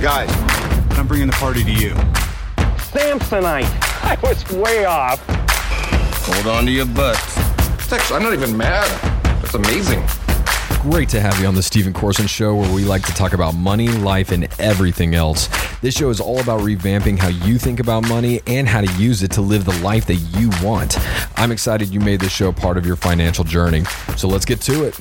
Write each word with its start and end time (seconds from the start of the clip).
Guys, 0.00 0.30
I'm 0.96 1.08
bringing 1.08 1.26
the 1.26 1.32
party 1.32 1.64
to 1.64 1.72
you. 1.72 1.90
Samsonite. 2.92 3.66
I 4.04 4.16
was 4.22 4.48
way 4.50 4.84
off. 4.84 5.20
hold 6.24 6.46
on 6.46 6.66
to 6.66 6.70
your 6.70 6.86
butts. 6.86 7.36
It's 7.74 7.92
actually, 7.92 8.16
I'm 8.18 8.22
not 8.22 8.32
even 8.32 8.56
mad. 8.56 8.86
That's 9.42 9.54
amazing. 9.54 10.04
Great 10.82 11.08
to 11.08 11.20
have 11.20 11.40
you 11.40 11.48
on 11.48 11.56
the 11.56 11.64
Stephen 11.64 11.92
Corson 11.92 12.28
Show, 12.28 12.54
where 12.54 12.72
we 12.72 12.84
like 12.84 13.02
to 13.06 13.14
talk 13.14 13.32
about 13.32 13.56
money, 13.56 13.88
life, 13.88 14.30
and 14.30 14.46
everything 14.60 15.16
else. 15.16 15.48
This 15.80 15.96
show 15.96 16.10
is 16.10 16.20
all 16.20 16.38
about 16.38 16.60
revamping 16.60 17.18
how 17.18 17.28
you 17.28 17.58
think 17.58 17.80
about 17.80 18.08
money 18.08 18.40
and 18.46 18.68
how 18.68 18.80
to 18.80 18.92
use 19.02 19.24
it 19.24 19.32
to 19.32 19.40
live 19.40 19.64
the 19.64 19.76
life 19.80 20.06
that 20.06 20.14
you 20.14 20.50
want. 20.62 20.96
I'm 21.36 21.50
excited 21.50 21.88
you 21.88 21.98
made 21.98 22.20
this 22.20 22.30
show 22.32 22.52
part 22.52 22.78
of 22.78 22.86
your 22.86 22.96
financial 22.96 23.42
journey. 23.42 23.82
So 24.16 24.28
let's 24.28 24.44
get 24.44 24.60
to 24.60 24.84
it. 24.84 24.94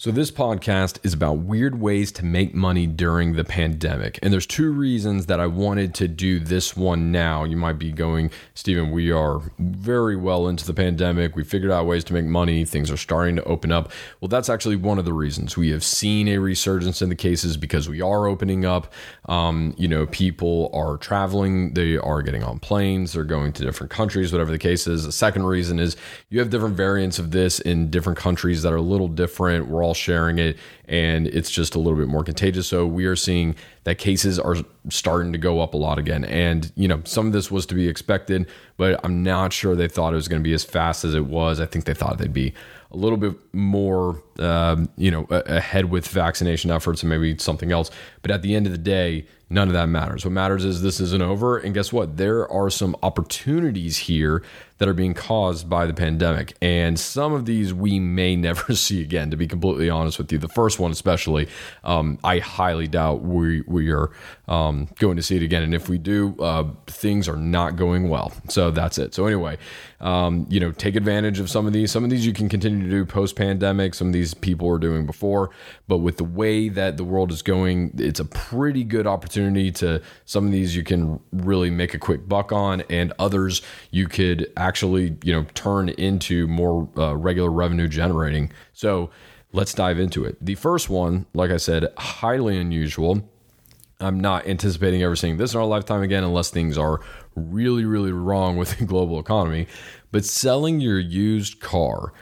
So, 0.00 0.12
this 0.12 0.30
podcast 0.30 1.04
is 1.04 1.12
about 1.12 1.38
weird 1.38 1.80
ways 1.80 2.12
to 2.12 2.24
make 2.24 2.54
money 2.54 2.86
during 2.86 3.32
the 3.32 3.42
pandemic. 3.42 4.16
And 4.22 4.32
there's 4.32 4.46
two 4.46 4.70
reasons 4.70 5.26
that 5.26 5.40
I 5.40 5.48
wanted 5.48 5.92
to 5.96 6.06
do 6.06 6.38
this 6.38 6.76
one 6.76 7.10
now. 7.10 7.42
You 7.42 7.56
might 7.56 7.80
be 7.80 7.90
going, 7.90 8.30
Stephen, 8.54 8.92
we 8.92 9.10
are 9.10 9.40
very 9.58 10.14
well 10.14 10.46
into 10.46 10.64
the 10.64 10.72
pandemic. 10.72 11.34
We 11.34 11.42
figured 11.42 11.72
out 11.72 11.86
ways 11.86 12.04
to 12.04 12.12
make 12.12 12.26
money. 12.26 12.64
Things 12.64 12.92
are 12.92 12.96
starting 12.96 13.34
to 13.34 13.42
open 13.42 13.72
up. 13.72 13.90
Well, 14.20 14.28
that's 14.28 14.48
actually 14.48 14.76
one 14.76 15.00
of 15.00 15.04
the 15.04 15.12
reasons. 15.12 15.56
We 15.56 15.70
have 15.70 15.82
seen 15.82 16.28
a 16.28 16.38
resurgence 16.38 17.02
in 17.02 17.08
the 17.08 17.16
cases 17.16 17.56
because 17.56 17.88
we 17.88 18.00
are 18.00 18.28
opening 18.28 18.64
up. 18.64 18.92
Um, 19.24 19.74
you 19.76 19.88
know, 19.88 20.06
people 20.06 20.70
are 20.72 20.96
traveling, 20.98 21.74
they 21.74 21.96
are 21.96 22.22
getting 22.22 22.44
on 22.44 22.60
planes, 22.60 23.14
they're 23.14 23.24
going 23.24 23.52
to 23.54 23.64
different 23.64 23.90
countries, 23.90 24.30
whatever 24.30 24.52
the 24.52 24.58
case 24.58 24.86
is. 24.86 25.02
The 25.02 25.10
second 25.10 25.44
reason 25.44 25.80
is 25.80 25.96
you 26.28 26.38
have 26.38 26.50
different 26.50 26.76
variants 26.76 27.18
of 27.18 27.32
this 27.32 27.58
in 27.58 27.90
different 27.90 28.16
countries 28.16 28.62
that 28.62 28.72
are 28.72 28.76
a 28.76 28.80
little 28.80 29.08
different. 29.08 29.66
We're 29.66 29.87
all 29.88 29.94
sharing 29.94 30.38
it 30.38 30.56
and 30.86 31.26
it's 31.26 31.50
just 31.50 31.74
a 31.74 31.78
little 31.78 31.98
bit 31.98 32.08
more 32.08 32.22
contagious. 32.22 32.66
So 32.66 32.86
we 32.86 33.06
are 33.06 33.16
seeing 33.16 33.54
that 33.84 33.96
cases 33.96 34.38
are 34.38 34.56
starting 34.90 35.32
to 35.32 35.38
go 35.38 35.60
up 35.60 35.74
a 35.74 35.76
lot 35.76 35.98
again. 35.98 36.24
And, 36.24 36.70
you 36.76 36.88
know, 36.88 37.02
some 37.04 37.26
of 37.26 37.32
this 37.32 37.50
was 37.50 37.66
to 37.66 37.74
be 37.74 37.88
expected, 37.88 38.48
but 38.76 39.00
I'm 39.04 39.22
not 39.22 39.52
sure 39.52 39.74
they 39.74 39.88
thought 39.88 40.12
it 40.12 40.16
was 40.16 40.28
going 40.28 40.42
to 40.42 40.46
be 40.48 40.54
as 40.54 40.64
fast 40.64 41.04
as 41.04 41.14
it 41.14 41.26
was. 41.26 41.60
I 41.60 41.66
think 41.66 41.84
they 41.84 41.94
thought 41.94 42.18
they'd 42.18 42.32
be 42.32 42.54
a 42.90 42.96
little 42.96 43.18
bit 43.18 43.34
more, 43.52 44.22
um, 44.38 44.88
you 44.96 45.10
know, 45.10 45.26
ahead 45.30 45.90
with 45.90 46.08
vaccination 46.08 46.70
efforts 46.70 47.02
and 47.02 47.10
maybe 47.10 47.36
something 47.38 47.70
else. 47.70 47.90
But 48.22 48.30
at 48.30 48.40
the 48.40 48.54
end 48.54 48.64
of 48.66 48.72
the 48.72 48.78
day, 48.78 49.26
none 49.50 49.68
of 49.68 49.74
that 49.74 49.86
matters. 49.86 50.24
What 50.24 50.32
matters 50.32 50.64
is 50.64 50.80
this 50.80 51.00
isn't 51.00 51.22
over. 51.22 51.58
And 51.58 51.74
guess 51.74 51.92
what? 51.92 52.16
There 52.16 52.50
are 52.50 52.70
some 52.70 52.96
opportunities 53.02 53.98
here 53.98 54.42
that 54.78 54.88
are 54.88 54.94
being 54.94 55.14
caused 55.14 55.68
by 55.68 55.86
the 55.86 55.94
pandemic. 55.94 56.56
And 56.62 56.98
some 56.98 57.32
of 57.32 57.44
these 57.44 57.74
we 57.74 58.00
may 58.00 58.36
never 58.48 58.74
see 58.74 59.02
again, 59.02 59.30
to 59.30 59.36
be 59.36 59.46
completely 59.46 59.90
honest 59.90 60.18
with 60.18 60.32
you. 60.32 60.38
The 60.38 60.48
first 60.48 60.78
one, 60.78 60.90
especially, 60.90 61.48
um, 61.84 62.18
I 62.24 62.38
highly 62.38 62.88
doubt 62.88 63.22
we, 63.22 63.62
we 63.62 63.90
are 63.90 64.10
um, 64.48 64.88
going 64.98 65.16
to 65.16 65.22
see 65.22 65.36
it 65.36 65.42
again. 65.42 65.62
And 65.62 65.74
if 65.74 65.88
we 65.88 65.98
do, 65.98 66.36
uh, 66.40 66.64
things 66.86 67.28
are 67.28 67.36
not 67.36 67.76
going 67.76 68.08
well. 68.08 68.32
So 68.48 68.70
that's 68.70 68.98
it. 68.98 69.14
So, 69.14 69.26
anyway, 69.26 69.58
um, 70.00 70.46
you 70.48 70.60
know, 70.60 70.70
take 70.72 70.96
advantage 70.96 71.40
of 71.40 71.50
some 71.50 71.66
of 71.66 71.72
these. 71.72 71.90
Some 71.90 72.04
of 72.04 72.10
these 72.10 72.24
you 72.24 72.32
can 72.32 72.48
continue 72.48 72.84
to 72.84 72.90
do 72.90 73.04
post 73.04 73.36
pandemic. 73.36 73.94
Some 73.94 74.08
of 74.08 74.12
these 74.12 74.32
people 74.32 74.68
were 74.68 74.78
doing 74.78 75.06
before. 75.06 75.50
But 75.88 75.98
with 75.98 76.18
the 76.18 76.24
way 76.24 76.68
that 76.68 76.96
the 76.96 77.04
world 77.04 77.32
is 77.32 77.42
going, 77.42 77.92
it's 77.98 78.20
a 78.20 78.24
pretty 78.24 78.84
good 78.84 79.06
opportunity 79.06 79.72
to 79.72 80.00
some 80.24 80.46
of 80.46 80.52
these 80.52 80.76
you 80.76 80.84
can 80.84 81.20
really 81.32 81.70
make 81.70 81.94
a 81.94 81.98
quick 81.98 82.28
buck 82.28 82.52
on, 82.52 82.82
and 82.88 83.12
others 83.18 83.62
you 83.90 84.06
could 84.06 84.50
actually, 84.56 84.67
you 85.22 85.32
know, 85.32 85.46
turn 85.54 85.88
into 85.90 86.46
more 86.46 86.88
uh, 86.96 87.16
regular 87.16 87.50
revenue 87.50 87.88
generating. 87.88 88.52
So 88.72 89.10
let's 89.52 89.74
dive 89.74 89.98
into 89.98 90.24
it. 90.24 90.36
The 90.44 90.54
first 90.54 90.88
one, 90.88 91.26
like 91.34 91.50
I 91.50 91.56
said, 91.56 91.88
highly 91.96 92.58
unusual. 92.58 93.28
I'm 94.00 94.20
not 94.20 94.46
anticipating 94.46 95.02
ever 95.02 95.16
seeing 95.16 95.38
this 95.38 95.54
in 95.54 95.60
our 95.60 95.66
lifetime 95.66 96.02
again 96.02 96.22
unless 96.22 96.50
things 96.50 96.78
are 96.78 97.00
really, 97.34 97.84
really 97.84 98.12
wrong 98.12 98.56
with 98.56 98.78
the 98.78 98.84
global 98.84 99.18
economy. 99.18 99.66
But 100.12 100.24
selling 100.24 100.80
your 100.80 100.98
used 100.98 101.60
car. 101.60 102.12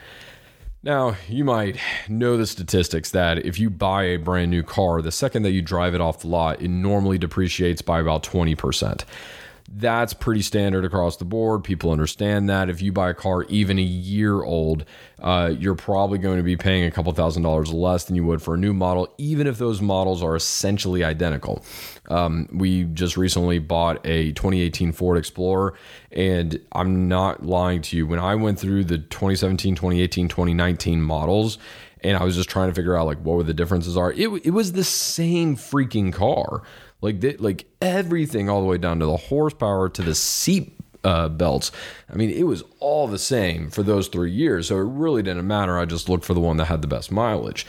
Now, 0.83 1.15
you 1.27 1.43
might 1.43 1.77
know 2.07 2.37
the 2.37 2.47
statistics 2.47 3.11
that 3.11 3.45
if 3.45 3.59
you 3.59 3.69
buy 3.69 4.03
a 4.03 4.17
brand 4.17 4.51
new 4.51 4.63
car, 4.63 5.01
the 5.01 5.11
second 5.11 5.43
that 5.43 5.51
you 5.51 5.61
drive 5.61 5.93
it 5.93 6.01
off 6.01 6.21
the 6.21 6.27
lot, 6.27 6.61
it 6.61 6.69
normally 6.69 7.17
depreciates 7.17 7.81
by 7.81 7.99
about 7.99 8.23
20%. 8.23 9.03
That's 9.69 10.13
pretty 10.13 10.43
standard 10.43 10.85
across 10.85 11.17
the 11.17 11.25
board. 11.25 11.63
People 11.63 11.91
understand 11.91 12.49
that. 12.49 12.69
If 12.69 12.81
you 12.81 12.93
buy 12.93 13.09
a 13.09 13.13
car 13.13 13.43
even 13.43 13.77
a 13.77 13.83
year 13.83 14.41
old, 14.41 14.85
uh, 15.19 15.53
you're 15.59 15.75
probably 15.75 16.19
going 16.19 16.37
to 16.37 16.43
be 16.43 16.55
paying 16.55 16.85
a 16.85 16.91
couple 16.91 17.11
thousand 17.11 17.43
dollars 17.43 17.73
less 17.73 18.05
than 18.05 18.15
you 18.15 18.23
would 18.23 18.41
for 18.41 18.53
a 18.53 18.57
new 18.57 18.73
model, 18.73 19.13
even 19.17 19.45
if 19.45 19.57
those 19.57 19.81
models 19.81 20.23
are 20.23 20.37
essentially 20.37 21.03
identical. 21.03 21.65
Um, 22.07 22.47
we 22.53 22.85
just 22.85 23.17
recently 23.17 23.59
bought 23.59 23.99
a 24.05 24.31
2018 24.31 24.93
Ford 24.93 25.17
Explorer, 25.17 25.73
and 26.13 26.59
I'm 26.71 27.09
not 27.09 27.45
lying 27.45 27.81
to 27.83 27.97
you. 27.97 28.07
When 28.07 28.19
I 28.19 28.35
went 28.35 28.59
through 28.59 28.85
the 28.85 28.99
2017, 28.99 29.75
2018, 29.75 30.29
2019 30.29 31.01
models, 31.01 31.57
and 32.01 32.15
I 32.15 32.23
was 32.23 32.35
just 32.35 32.49
trying 32.49 32.69
to 32.69 32.75
figure 32.75 32.95
out 32.95 33.05
like 33.05 33.19
what 33.19 33.35
were 33.35 33.43
the 33.43 33.53
differences 33.53 33.97
are, 33.97 34.13
it, 34.13 34.29
it 34.45 34.51
was 34.51 34.71
the 34.71 34.83
same 34.83 35.57
freaking 35.57 36.13
car 36.13 36.61
like 37.01 37.19
they, 37.19 37.37
like 37.37 37.65
everything 37.81 38.49
all 38.49 38.61
the 38.61 38.67
way 38.67 38.77
down 38.77 38.99
to 38.99 39.05
the 39.05 39.17
horsepower 39.17 39.89
to 39.89 40.01
the 40.01 40.15
seat 40.15 40.77
uh, 41.03 41.29
belts. 41.29 41.71
I 42.11 42.15
mean, 42.15 42.29
it 42.29 42.43
was 42.43 42.63
all 42.79 43.07
the 43.07 43.19
same 43.19 43.69
for 43.69 43.83
those 43.83 44.07
three 44.07 44.31
years. 44.31 44.67
So 44.67 44.77
it 44.77 44.81
really 44.81 45.23
didn't 45.23 45.47
matter. 45.47 45.77
I 45.77 45.85
just 45.85 46.09
looked 46.09 46.25
for 46.25 46.33
the 46.33 46.39
one 46.39 46.57
that 46.57 46.65
had 46.65 46.81
the 46.81 46.87
best 46.87 47.11
mileage. 47.11 47.65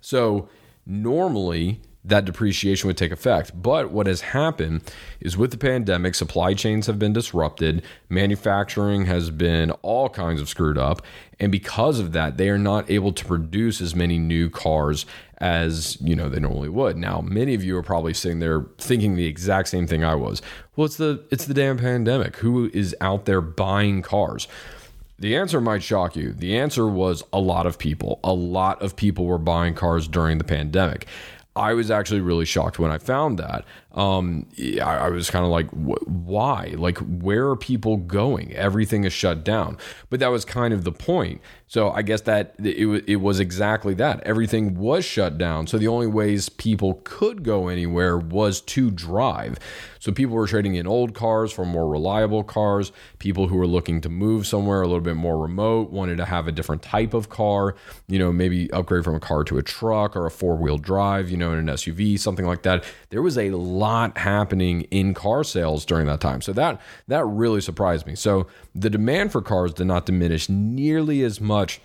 So 0.00 0.48
normally 0.84 1.80
that 2.04 2.24
depreciation 2.24 2.88
would 2.88 2.96
take 2.96 3.12
effect. 3.12 3.52
But 3.60 3.90
what 3.90 4.06
has 4.06 4.22
happened 4.22 4.82
is 5.20 5.36
with 5.36 5.52
the 5.52 5.56
pandemic, 5.56 6.14
supply 6.14 6.54
chains 6.54 6.86
have 6.86 6.98
been 6.98 7.12
disrupted, 7.12 7.82
manufacturing 8.08 9.06
has 9.06 9.30
been 9.30 9.70
all 9.82 10.08
kinds 10.08 10.40
of 10.40 10.48
screwed 10.48 10.78
up, 10.78 11.02
and 11.38 11.52
because 11.52 12.00
of 12.00 12.12
that, 12.12 12.36
they 12.36 12.48
are 12.48 12.58
not 12.58 12.90
able 12.90 13.12
to 13.12 13.24
produce 13.24 13.80
as 13.80 13.94
many 13.94 14.18
new 14.18 14.50
cars 14.50 15.06
as 15.38 16.00
you 16.00 16.14
know 16.14 16.28
they 16.28 16.38
normally 16.38 16.68
would. 16.68 16.96
Now, 16.96 17.20
many 17.20 17.54
of 17.54 17.64
you 17.64 17.76
are 17.76 17.82
probably 17.82 18.14
sitting 18.14 18.38
there 18.38 18.64
thinking 18.78 19.16
the 19.16 19.26
exact 19.26 19.68
same 19.68 19.88
thing 19.88 20.04
I 20.04 20.14
was. 20.14 20.40
Well, 20.76 20.86
it's 20.86 20.96
the 20.96 21.24
it's 21.30 21.46
the 21.46 21.54
damn 21.54 21.78
pandemic. 21.78 22.36
Who 22.36 22.70
is 22.72 22.94
out 23.00 23.24
there 23.24 23.40
buying 23.40 24.02
cars? 24.02 24.46
The 25.18 25.36
answer 25.36 25.60
might 25.60 25.82
shock 25.82 26.16
you. 26.16 26.32
The 26.32 26.58
answer 26.58 26.86
was 26.86 27.22
a 27.32 27.38
lot 27.38 27.66
of 27.66 27.78
people. 27.78 28.18
A 28.24 28.32
lot 28.32 28.82
of 28.82 28.96
people 28.96 29.26
were 29.26 29.38
buying 29.38 29.74
cars 29.74 30.08
during 30.08 30.38
the 30.38 30.44
pandemic. 30.44 31.06
I 31.54 31.74
was 31.74 31.90
actually 31.90 32.20
really 32.20 32.44
shocked 32.46 32.78
when 32.78 32.90
I 32.90 32.98
found 32.98 33.38
that. 33.38 33.64
Um, 33.94 34.46
I, 34.58 34.80
I 34.80 35.08
was 35.10 35.30
kind 35.30 35.44
of 35.44 35.50
like, 35.50 35.68
why? 35.70 36.74
Like, 36.76 36.98
where 36.98 37.48
are 37.48 37.56
people 37.56 37.96
going? 37.96 38.52
Everything 38.54 39.04
is 39.04 39.12
shut 39.12 39.44
down. 39.44 39.76
But 40.10 40.20
that 40.20 40.28
was 40.28 40.44
kind 40.44 40.72
of 40.72 40.84
the 40.84 40.92
point. 40.92 41.40
So 41.72 41.90
I 41.90 42.02
guess 42.02 42.20
that 42.22 42.54
it, 42.58 43.04
it 43.06 43.16
was 43.16 43.40
exactly 43.40 43.94
that. 43.94 44.20
Everything 44.24 44.74
was 44.78 45.06
shut 45.06 45.38
down. 45.38 45.66
So 45.66 45.78
the 45.78 45.88
only 45.88 46.06
ways 46.06 46.50
people 46.50 47.00
could 47.04 47.42
go 47.42 47.68
anywhere 47.68 48.18
was 48.18 48.60
to 48.60 48.90
drive. 48.90 49.58
So 49.98 50.12
people 50.12 50.34
were 50.34 50.46
trading 50.46 50.74
in 50.74 50.86
old 50.86 51.14
cars 51.14 51.50
for 51.50 51.64
more 51.64 51.88
reliable 51.88 52.44
cars. 52.44 52.92
People 53.20 53.48
who 53.48 53.56
were 53.56 53.66
looking 53.66 54.02
to 54.02 54.10
move 54.10 54.46
somewhere 54.46 54.82
a 54.82 54.86
little 54.86 55.00
bit 55.00 55.16
more 55.16 55.38
remote 55.38 55.90
wanted 55.90 56.16
to 56.16 56.26
have 56.26 56.46
a 56.46 56.52
different 56.52 56.82
type 56.82 57.14
of 57.14 57.30
car, 57.30 57.74
you 58.06 58.18
know, 58.18 58.32
maybe 58.32 58.70
upgrade 58.72 59.04
from 59.04 59.14
a 59.14 59.20
car 59.20 59.42
to 59.44 59.56
a 59.56 59.62
truck 59.62 60.14
or 60.14 60.26
a 60.26 60.30
four 60.30 60.56
wheel 60.56 60.76
drive, 60.76 61.30
you 61.30 61.38
know, 61.38 61.52
in 61.52 61.58
an 61.58 61.74
SUV, 61.74 62.18
something 62.18 62.44
like 62.44 62.64
that. 62.64 62.84
There 63.08 63.22
was 63.22 63.38
a 63.38 63.50
lot 63.82 64.16
happening 64.18 64.82
in 64.90 65.12
car 65.12 65.44
sales 65.44 65.84
during 65.84 66.06
that 66.06 66.20
time. 66.20 66.40
So 66.40 66.52
that 66.52 66.80
that 67.08 67.24
really 67.24 67.60
surprised 67.60 68.06
me. 68.06 68.14
So 68.14 68.46
the 68.74 68.88
demand 68.88 69.32
for 69.32 69.42
cars 69.42 69.74
did 69.74 69.86
not 69.86 70.06
diminish 70.06 70.48
nearly 70.48 71.22
as 71.22 71.40
much 71.40 71.80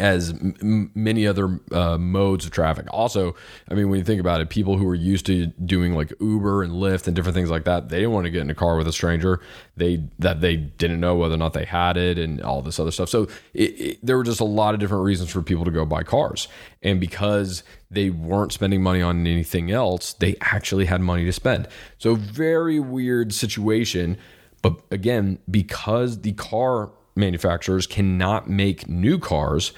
as 0.00 0.30
m- 0.30 0.90
many 0.94 1.26
other 1.26 1.60
uh, 1.70 1.98
modes 1.98 2.46
of 2.46 2.50
traffic. 2.50 2.86
Also, 2.90 3.36
I 3.70 3.74
mean, 3.74 3.88
when 3.90 3.98
you 3.98 4.04
think 4.04 4.20
about 4.20 4.40
it, 4.40 4.48
people 4.48 4.76
who 4.78 4.88
are 4.88 4.94
used 4.94 5.26
to 5.26 5.46
doing 5.46 5.94
like 5.94 6.12
Uber 6.20 6.62
and 6.62 6.72
Lyft 6.72 7.06
and 7.06 7.14
different 7.14 7.36
things 7.36 7.50
like 7.50 7.64
that, 7.64 7.90
they 7.90 7.98
didn't 7.98 8.12
want 8.12 8.24
to 8.24 8.30
get 8.30 8.40
in 8.40 8.50
a 8.50 8.54
car 8.54 8.76
with 8.76 8.88
a 8.88 8.92
stranger. 8.92 9.40
They 9.76 10.02
that 10.18 10.40
they 10.40 10.56
didn't 10.56 11.00
know 11.00 11.14
whether 11.16 11.34
or 11.34 11.38
not 11.38 11.52
they 11.52 11.66
had 11.66 11.96
it 11.96 12.18
and 12.18 12.40
all 12.42 12.62
this 12.62 12.80
other 12.80 12.90
stuff. 12.90 13.08
So 13.08 13.28
it, 13.54 13.80
it, 13.80 13.98
there 14.02 14.16
were 14.16 14.24
just 14.24 14.40
a 14.40 14.44
lot 14.44 14.74
of 14.74 14.80
different 14.80 15.04
reasons 15.04 15.30
for 15.30 15.42
people 15.42 15.64
to 15.64 15.70
go 15.70 15.84
buy 15.84 16.02
cars, 16.02 16.48
and 16.82 16.98
because 16.98 17.62
they 17.90 18.08
weren't 18.10 18.52
spending 18.52 18.82
money 18.82 19.02
on 19.02 19.26
anything 19.26 19.70
else, 19.70 20.14
they 20.14 20.36
actually 20.40 20.86
had 20.86 21.00
money 21.00 21.24
to 21.24 21.32
spend. 21.32 21.68
So 21.98 22.14
very 22.14 22.80
weird 22.80 23.34
situation. 23.34 24.16
But 24.62 24.80
again, 24.90 25.38
because 25.50 26.20
the 26.20 26.32
car 26.32 26.90
manufacturers 27.20 27.86
cannot 27.86 28.50
make 28.50 28.88
new 28.88 29.18
cars, 29.18 29.72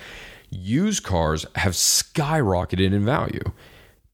used 0.50 1.02
cars 1.02 1.44
have 1.56 1.72
skyrocketed 1.72 2.92
in 2.92 3.04
value. 3.04 3.52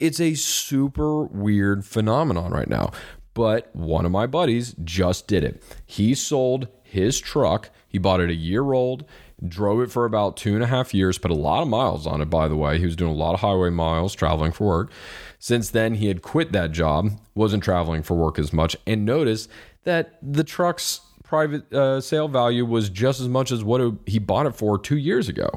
It's 0.01 0.21
a 0.21 0.35
super 0.35 1.25
weird 1.25 1.85
phenomenon 1.85 2.51
right 2.53 2.69
now. 2.69 2.93
But 3.35 3.75
one 3.75 4.05
of 4.05 4.11
my 4.11 4.27
buddies 4.27 4.75
just 4.83 5.29
did 5.29 5.45
it. 5.45 5.63
He 5.87 6.15
sold 6.15 6.67
his 6.83 7.21
truck, 7.21 7.71
he 7.87 7.99
bought 7.99 8.21
it 8.21 8.31
a 8.31 8.35
year 8.35 8.73
old. 8.73 9.05
drove 9.47 9.81
it 9.81 9.91
for 9.91 10.05
about 10.05 10.37
two 10.37 10.55
and 10.55 10.63
a 10.63 10.67
half 10.67 10.93
years, 10.93 11.19
put 11.19 11.31
a 11.31 11.35
lot 11.35 11.63
of 11.63 11.69
miles 11.69 12.07
on 12.07 12.21
it, 12.21 12.31
by 12.31 12.49
the 12.49 12.57
way. 12.57 12.79
He 12.79 12.85
was 12.85 12.97
doing 12.97 13.13
a 13.13 13.17
lot 13.17 13.35
of 13.35 13.41
highway 13.41 13.71
miles 13.71 14.15
traveling 14.15 14.53
for 14.53 14.67
work. 14.67 14.93
Since 15.39 15.71
then, 15.71 15.95
he 15.95 16.09
had 16.09 16.23
quit 16.23 16.53
that 16.53 16.73
job, 16.73 17.11
wasn't 17.35 17.63
traveling 17.63 18.03
for 18.03 18.15
work 18.15 18.39
as 18.39 18.53
much, 18.53 18.77
and 18.87 19.05
noticed 19.05 19.49
that 19.85 20.19
the 20.23 20.45
truck's 20.45 21.01
private 21.29 21.71
uh, 21.75 22.01
sale 22.01 22.27
value 22.27 22.65
was 22.65 22.89
just 22.89 23.21
as 23.21 23.29
much 23.29 23.53
as 23.53 23.63
what 23.63 23.83
it, 23.83 23.93
he 24.07 24.19
bought 24.19 24.47
it 24.47 24.57
for 24.57 24.79
two 24.79 24.97
years 24.97 25.29
ago. 25.29 25.49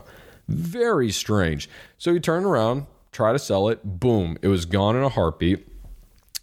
Very 0.49 1.11
strange. 1.11 1.69
So 1.97 2.13
he 2.13 2.19
turned 2.19 2.45
around, 2.45 2.87
tried 3.13 3.33
to 3.33 3.39
sell 3.39 3.69
it, 3.69 3.79
boom, 3.83 4.37
it 4.41 4.49
was 4.49 4.65
gone 4.65 4.97
in 4.97 5.03
a 5.03 5.09
heartbeat. 5.09 5.65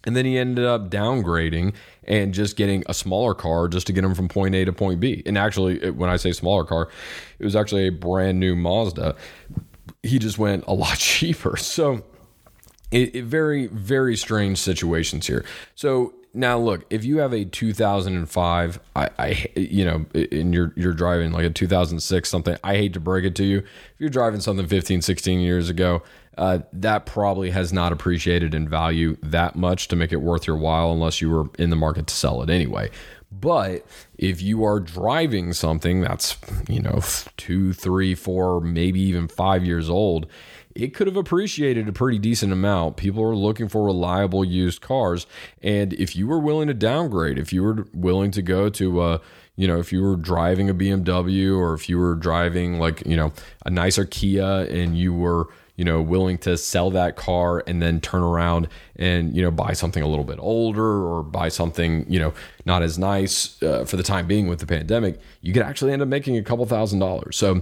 And 0.05 0.15
then 0.15 0.25
he 0.25 0.37
ended 0.37 0.65
up 0.65 0.89
downgrading 0.89 1.75
and 2.05 2.33
just 2.33 2.55
getting 2.55 2.83
a 2.87 2.93
smaller 2.93 3.35
car 3.35 3.67
just 3.67 3.85
to 3.87 3.93
get 3.93 4.03
him 4.03 4.15
from 4.15 4.29
point 4.29 4.55
A 4.55 4.65
to 4.65 4.73
point 4.73 4.99
B. 4.99 5.21
And 5.25 5.37
actually, 5.37 5.91
when 5.91 6.09
I 6.09 6.15
say 6.15 6.31
smaller 6.31 6.63
car, 6.63 6.89
it 7.37 7.43
was 7.43 7.55
actually 7.55 7.87
a 7.87 7.91
brand 7.91 8.39
new 8.39 8.55
Mazda. 8.55 9.15
He 10.01 10.17
just 10.17 10.39
went 10.39 10.63
a 10.67 10.73
lot 10.73 10.97
cheaper. 10.97 11.55
So, 11.57 12.03
it, 12.91 13.13
it 13.13 13.25
very, 13.25 13.67
very 13.67 14.15
strange 14.15 14.57
situations 14.57 15.27
here. 15.27 15.45
So, 15.75 16.13
now 16.33 16.59
look 16.59 16.85
if 16.89 17.03
you 17.03 17.17
have 17.17 17.33
a 17.33 17.43
2005 17.43 18.79
I, 18.95 19.09
I 19.17 19.45
you 19.55 19.83
know 19.83 20.05
and 20.13 20.53
you're 20.53 20.73
you're 20.75 20.93
driving 20.93 21.31
like 21.31 21.45
a 21.45 21.49
2006 21.49 22.29
something 22.29 22.55
i 22.63 22.75
hate 22.75 22.93
to 22.93 22.99
break 22.99 23.25
it 23.25 23.35
to 23.35 23.43
you 23.43 23.59
if 23.59 23.95
you're 23.97 24.09
driving 24.09 24.39
something 24.39 24.67
15 24.67 25.01
16 25.01 25.39
years 25.39 25.69
ago 25.69 26.03
uh, 26.39 26.59
that 26.71 27.05
probably 27.05 27.49
has 27.49 27.73
not 27.73 27.91
appreciated 27.91 28.55
in 28.55 28.67
value 28.69 29.17
that 29.21 29.57
much 29.57 29.89
to 29.89 29.95
make 29.97 30.13
it 30.13 30.21
worth 30.21 30.47
your 30.47 30.55
while 30.55 30.89
unless 30.93 31.19
you 31.19 31.29
were 31.29 31.49
in 31.59 31.69
the 31.69 31.75
market 31.75 32.07
to 32.07 32.13
sell 32.13 32.41
it 32.41 32.49
anyway. 32.49 32.89
But 33.29 33.85
if 34.17 34.41
you 34.41 34.63
are 34.63 34.79
driving 34.79 35.51
something 35.51 35.99
that's, 35.99 36.37
you 36.69 36.81
know, 36.81 37.01
two, 37.35 37.73
three, 37.73 38.15
four, 38.15 38.61
maybe 38.61 39.01
even 39.01 39.27
five 39.27 39.65
years 39.65 39.89
old, 39.89 40.27
it 40.75 40.93
could 40.93 41.07
have 41.07 41.17
appreciated 41.17 41.87
a 41.87 41.93
pretty 41.93 42.19
decent 42.19 42.53
amount. 42.53 42.97
People 42.97 43.23
are 43.23 43.35
looking 43.35 43.67
for 43.67 43.83
reliable 43.83 44.45
used 44.45 44.81
cars. 44.81 45.25
And 45.61 45.93
if 45.93 46.15
you 46.15 46.27
were 46.27 46.39
willing 46.39 46.67
to 46.67 46.73
downgrade, 46.73 47.39
if 47.39 47.51
you 47.51 47.63
were 47.63 47.87
willing 47.93 48.31
to 48.31 48.41
go 48.41 48.69
to, 48.69 49.01
uh, 49.01 49.17
you 49.55 49.67
know, 49.67 49.79
if 49.79 49.91
you 49.91 50.01
were 50.01 50.15
driving 50.15 50.69
a 50.69 50.73
BMW 50.73 51.57
or 51.57 51.73
if 51.73 51.89
you 51.89 51.97
were 51.97 52.15
driving 52.15 52.79
like, 52.79 53.05
you 53.05 53.17
know, 53.17 53.33
a 53.65 53.69
nicer 53.69 54.05
Kia 54.05 54.67
and 54.69 54.97
you 54.97 55.13
were, 55.13 55.47
you 55.79 55.85
know, 55.85 56.01
willing 56.01 56.37
to 56.37 56.57
sell 56.57 56.91
that 56.91 57.15
car 57.15 57.63
and 57.65 57.81
then 57.81 58.01
turn 58.01 58.21
around 58.21 58.67
and, 58.97 59.33
you 59.33 59.41
know, 59.41 59.49
buy 59.49 59.71
something 59.71 60.03
a 60.03 60.07
little 60.09 60.25
bit 60.25 60.37
older 60.41 61.07
or 61.07 61.23
buy 61.23 61.47
something, 61.47 62.05
you 62.11 62.19
know, 62.19 62.33
not 62.65 62.81
as 62.81 62.99
nice 62.99 63.63
uh, 63.63 63.85
for 63.85 63.95
the 63.95 64.03
time 64.03 64.27
being 64.27 64.47
with 64.49 64.59
the 64.59 64.65
pandemic, 64.65 65.21
you 65.39 65.53
could 65.53 65.61
actually 65.61 65.93
end 65.93 66.01
up 66.01 66.09
making 66.09 66.35
a 66.35 66.43
couple 66.43 66.65
thousand 66.65 66.99
dollars. 66.99 67.37
So, 67.37 67.61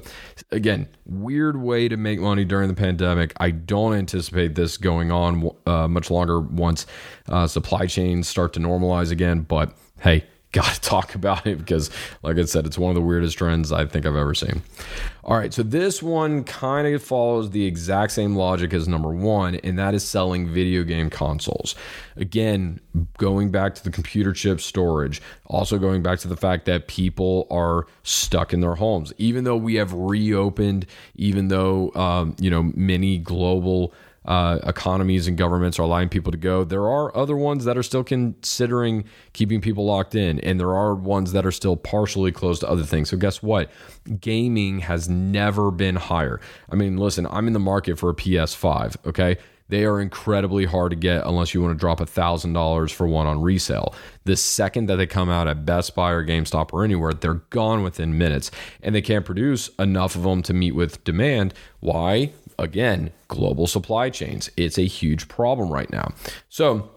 again, 0.49 0.89
weird 1.05 1.61
way 1.61 1.87
to 1.89 1.95
make 1.95 2.19
money 2.19 2.43
during 2.43 2.69
the 2.69 2.73
pandemic. 2.73 3.33
I 3.37 3.51
don't 3.51 3.93
anticipate 3.93 4.55
this 4.55 4.77
going 4.77 5.11
on 5.11 5.51
uh, 5.67 5.87
much 5.87 6.09
longer 6.09 6.39
once 6.39 6.87
uh, 7.29 7.45
supply 7.45 7.85
chains 7.85 8.27
start 8.27 8.51
to 8.53 8.59
normalize 8.59 9.11
again. 9.11 9.41
But 9.41 9.77
hey, 9.99 10.25
got 10.57 10.73
to 10.73 10.81
talk 10.89 11.15
about 11.15 11.45
it 11.45 11.57
because, 11.57 11.89
like 12.23 12.37
I 12.37 12.45
said, 12.45 12.65
it's 12.65 12.77
one 12.77 12.89
of 12.89 12.95
the 12.95 13.01
weirdest 13.01 13.37
trends 13.37 13.71
I 13.71 13.85
think 13.85 14.05
I've 14.05 14.15
ever 14.15 14.33
seen. 14.33 14.61
All 15.23 15.37
right, 15.37 15.53
so 15.53 15.61
this 15.61 16.01
one 16.01 16.43
kind 16.43 16.87
of 16.87 17.03
follows 17.03 17.51
the 17.51 17.65
exact 17.65 18.13
same 18.13 18.35
logic 18.35 18.73
as 18.73 18.87
number 18.87 19.09
one, 19.09 19.55
and 19.55 19.77
that 19.77 19.93
is 19.93 20.03
selling 20.03 20.47
video 20.47 20.83
game 20.83 21.09
consoles. 21.09 21.75
Again, 22.15 22.79
going 23.17 23.51
back 23.51 23.75
to 23.75 23.83
the 23.83 23.91
computer 23.91 24.33
chip 24.33 24.61
storage, 24.61 25.21
also 25.45 25.77
going 25.77 26.01
back 26.01 26.19
to 26.19 26.27
the 26.27 26.37
fact 26.37 26.65
that 26.65 26.87
people 26.87 27.45
are 27.51 27.87
stuck 28.03 28.53
in 28.53 28.61
their 28.61 28.75
homes. 28.75 29.13
Even 29.17 29.43
though 29.43 29.57
we 29.57 29.75
have 29.75 29.93
reopened, 29.93 30.85
even 31.15 31.49
though, 31.49 31.91
um, 31.93 32.35
you 32.39 32.49
know, 32.49 32.71
many 32.75 33.17
global 33.17 33.93
uh, 34.27 34.59
economies 34.63 35.27
and 35.27 35.37
governments 35.37 35.79
are 35.79 35.83
allowing 35.83 36.09
people 36.09 36.31
to 36.31 36.37
go. 36.37 36.63
There 36.63 36.87
are 36.87 37.15
other 37.15 37.37
ones 37.37 37.63
that 37.65 37.77
are 37.77 37.83
still 37.83 38.03
considering 38.03 39.05
keeping 39.33 39.61
people 39.61 39.85
locked 39.85 40.15
in, 40.15 40.39
and 40.41 40.59
there 40.59 40.75
are 40.75 40.93
ones 40.93 41.31
that 41.31 41.45
are 41.45 41.51
still 41.51 41.77
partially 41.77 42.31
closed 42.31 42.61
to 42.61 42.69
other 42.69 42.83
things. 42.83 43.09
So, 43.09 43.17
guess 43.17 43.41
what? 43.41 43.71
Gaming 44.19 44.79
has 44.79 45.07
never 45.07 45.71
been 45.71 45.95
higher. 45.95 46.41
I 46.69 46.75
mean, 46.75 46.97
listen, 46.97 47.25
I'm 47.27 47.47
in 47.47 47.53
the 47.53 47.59
market 47.59 47.97
for 47.97 48.09
a 48.09 48.13
PS5, 48.13 49.07
okay? 49.07 49.37
They 49.69 49.85
are 49.85 49.99
incredibly 49.99 50.65
hard 50.65 50.91
to 50.91 50.95
get 50.95 51.25
unless 51.25 51.53
you 51.53 51.61
want 51.61 51.77
to 51.77 51.79
drop 51.79 51.99
$1,000 51.99 52.91
for 52.93 53.07
one 53.07 53.27
on 53.27 53.41
resale. 53.41 53.93
The 54.23 54.37
second 54.37 54.87
that 54.87 54.95
they 54.95 55.07
come 55.07 55.29
out 55.29 55.47
at 55.47 55.65
Best 55.65 55.93
Buy 55.93 56.11
or 56.11 56.25
GameStop 56.25 56.71
or 56.71 56.83
anywhere, 56.83 57.13
they're 57.13 57.35
gone 57.49 57.83
within 57.83 58.17
minutes 58.17 58.49
and 58.81 58.95
they 58.95 59.01
can't 59.01 59.25
produce 59.25 59.69
enough 59.79 60.15
of 60.15 60.23
them 60.23 60.41
to 60.43 60.53
meet 60.53 60.71
with 60.71 61.03
demand. 61.03 61.53
Why? 61.81 62.31
Again, 62.59 63.11
global 63.27 63.67
supply 63.67 64.09
chains. 64.09 64.49
It's 64.57 64.77
a 64.77 64.85
huge 64.85 65.27
problem 65.27 65.69
right 65.69 65.91
now. 65.91 66.13
So, 66.49 66.91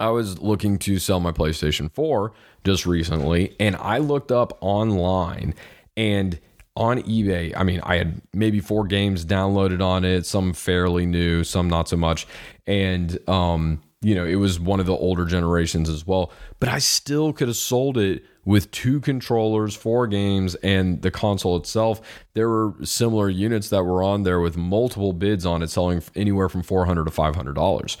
I 0.00 0.10
was 0.10 0.40
looking 0.40 0.78
to 0.80 0.98
sell 0.98 1.20
my 1.20 1.30
PlayStation 1.30 1.90
4 1.92 2.32
just 2.64 2.84
recently, 2.84 3.54
and 3.60 3.76
I 3.76 3.98
looked 3.98 4.32
up 4.32 4.58
online 4.60 5.54
and 5.96 6.38
on 6.76 7.00
eBay, 7.02 7.52
I 7.56 7.62
mean, 7.62 7.80
I 7.84 7.96
had 7.96 8.20
maybe 8.32 8.58
four 8.58 8.84
games 8.86 9.24
downloaded 9.24 9.80
on 9.80 10.04
it, 10.04 10.26
some 10.26 10.52
fairly 10.52 11.06
new, 11.06 11.44
some 11.44 11.68
not 11.70 11.88
so 11.88 11.96
much. 11.96 12.26
And 12.66 13.16
um, 13.28 13.80
you 14.02 14.14
know, 14.14 14.24
it 14.24 14.36
was 14.36 14.58
one 14.58 14.80
of 14.80 14.86
the 14.86 14.96
older 14.96 15.24
generations 15.24 15.88
as 15.88 16.06
well, 16.06 16.32
but 16.60 16.68
I 16.68 16.78
still 16.78 17.32
could 17.32 17.48
have 17.48 17.56
sold 17.56 17.96
it 17.96 18.24
with 18.44 18.70
two 18.70 19.00
controllers, 19.00 19.74
four 19.74 20.06
games, 20.06 20.54
and 20.56 21.02
the 21.02 21.10
console 21.10 21.56
itself. 21.56 22.00
There 22.34 22.48
were 22.48 22.74
similar 22.84 23.28
units 23.28 23.68
that 23.70 23.84
were 23.84 24.02
on 24.02 24.22
there 24.22 24.40
with 24.40 24.56
multiple 24.56 25.12
bids 25.12 25.46
on 25.46 25.62
it, 25.62 25.70
selling 25.70 26.02
anywhere 26.14 26.48
from 26.48 26.62
four 26.62 26.86
hundred 26.86 27.04
to 27.04 27.10
five 27.10 27.34
hundred 27.36 27.54
dollars. 27.54 27.96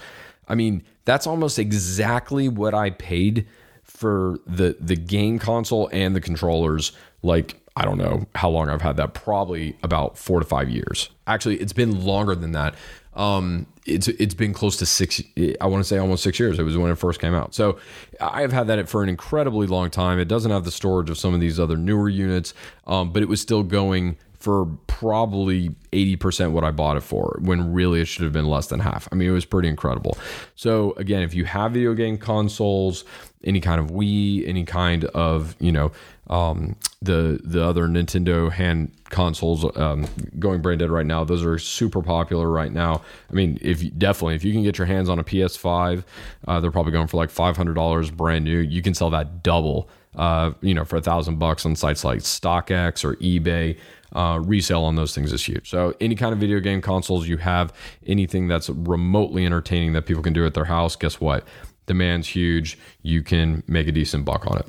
I 0.48 0.54
mean, 0.54 0.82
that's 1.04 1.26
almost 1.26 1.58
exactly 1.58 2.48
what 2.48 2.74
I 2.74 2.90
paid 2.90 3.46
for 3.82 4.38
the 4.46 4.76
the 4.80 4.96
game 4.96 5.38
console 5.38 5.88
and 5.92 6.14
the 6.14 6.20
controllers. 6.20 6.92
Like 7.22 7.60
I 7.76 7.84
don't 7.84 7.98
know 7.98 8.26
how 8.34 8.50
long 8.50 8.68
I've 8.68 8.82
had 8.82 8.96
that. 8.98 9.14
Probably 9.14 9.76
about 9.82 10.16
four 10.16 10.38
to 10.40 10.46
five 10.46 10.68
years. 10.68 11.10
Actually, 11.26 11.56
it's 11.56 11.72
been 11.72 12.04
longer 12.04 12.34
than 12.34 12.52
that. 12.52 12.74
Um, 13.14 13.66
it's 13.86 14.08
it's 14.08 14.34
been 14.34 14.52
close 14.52 14.76
to 14.78 14.86
six. 14.86 15.22
I 15.60 15.66
want 15.66 15.82
to 15.82 15.88
say 15.88 15.98
almost 15.98 16.22
six 16.22 16.38
years. 16.38 16.58
It 16.58 16.62
was 16.62 16.76
when 16.76 16.90
it 16.90 16.96
first 16.96 17.20
came 17.20 17.34
out. 17.34 17.54
So 17.54 17.78
I 18.20 18.40
have 18.40 18.52
had 18.52 18.66
that 18.68 18.88
for 18.88 19.02
an 19.02 19.08
incredibly 19.08 19.66
long 19.66 19.90
time. 19.90 20.18
It 20.18 20.28
doesn't 20.28 20.50
have 20.50 20.64
the 20.64 20.70
storage 20.70 21.10
of 21.10 21.18
some 21.18 21.34
of 21.34 21.40
these 21.40 21.60
other 21.60 21.76
newer 21.76 22.08
units, 22.08 22.54
um, 22.86 23.12
but 23.12 23.22
it 23.22 23.28
was 23.28 23.40
still 23.40 23.62
going 23.62 24.16
for 24.44 24.66
probably 24.88 25.70
80% 25.92 26.52
what 26.52 26.64
I 26.64 26.70
bought 26.70 26.98
it 26.98 27.02
for 27.02 27.38
when 27.40 27.72
really 27.72 28.02
it 28.02 28.04
should 28.04 28.24
have 28.24 28.32
been 28.34 28.46
less 28.46 28.66
than 28.66 28.78
half. 28.78 29.08
I 29.10 29.14
mean, 29.14 29.26
it 29.26 29.32
was 29.32 29.46
pretty 29.46 29.68
incredible. 29.68 30.18
So, 30.54 30.92
again, 30.98 31.22
if 31.22 31.32
you 31.32 31.46
have 31.46 31.72
video 31.72 31.94
game 31.94 32.18
consoles, 32.18 33.06
any 33.42 33.60
kind 33.60 33.80
of 33.80 33.86
Wii, 33.86 34.46
any 34.46 34.66
kind 34.66 35.06
of, 35.06 35.56
you 35.60 35.72
know, 35.72 35.92
um, 36.28 36.76
the 37.04 37.40
the 37.44 37.62
other 37.64 37.86
Nintendo 37.86 38.50
hand 38.50 38.92
consoles 39.10 39.64
um, 39.76 40.06
going 40.38 40.60
brain 40.62 40.78
dead 40.78 40.90
right 40.90 41.06
now. 41.06 41.24
Those 41.24 41.44
are 41.44 41.58
super 41.58 42.02
popular 42.02 42.48
right 42.48 42.72
now. 42.72 43.02
I 43.30 43.34
mean, 43.34 43.58
if 43.60 43.82
you, 43.82 43.90
definitely 43.90 44.34
if 44.36 44.44
you 44.44 44.52
can 44.52 44.62
get 44.62 44.78
your 44.78 44.86
hands 44.86 45.08
on 45.08 45.18
a 45.18 45.24
PS5, 45.24 46.04
uh, 46.48 46.60
they're 46.60 46.70
probably 46.70 46.92
going 46.92 47.06
for 47.06 47.16
like 47.16 47.30
five 47.30 47.56
hundred 47.56 47.74
dollars 47.74 48.10
brand 48.10 48.44
new. 48.44 48.58
You 48.58 48.82
can 48.82 48.94
sell 48.94 49.10
that 49.10 49.42
double, 49.42 49.88
uh, 50.16 50.52
you 50.60 50.74
know, 50.74 50.84
for 50.84 50.96
a 50.96 51.02
thousand 51.02 51.38
bucks 51.38 51.64
on 51.66 51.76
sites 51.76 52.04
like 52.04 52.20
StockX 52.20 53.04
or 53.04 53.16
eBay 53.16 53.78
uh, 54.14 54.40
resale 54.42 54.84
on 54.84 54.96
those 54.96 55.14
things 55.14 55.32
is 55.32 55.44
huge. 55.44 55.68
So 55.68 55.94
any 56.00 56.14
kind 56.14 56.32
of 56.32 56.38
video 56.38 56.60
game 56.60 56.80
consoles 56.80 57.28
you 57.28 57.36
have, 57.38 57.72
anything 58.06 58.48
that's 58.48 58.70
remotely 58.70 59.44
entertaining 59.44 59.92
that 59.94 60.06
people 60.06 60.22
can 60.22 60.32
do 60.32 60.46
at 60.46 60.54
their 60.54 60.66
house, 60.66 60.96
guess 60.96 61.20
what? 61.20 61.46
Demand's 61.86 62.28
huge. 62.28 62.78
You 63.02 63.22
can 63.22 63.62
make 63.66 63.88
a 63.88 63.92
decent 63.92 64.24
buck 64.24 64.46
on 64.46 64.58
it. 64.58 64.66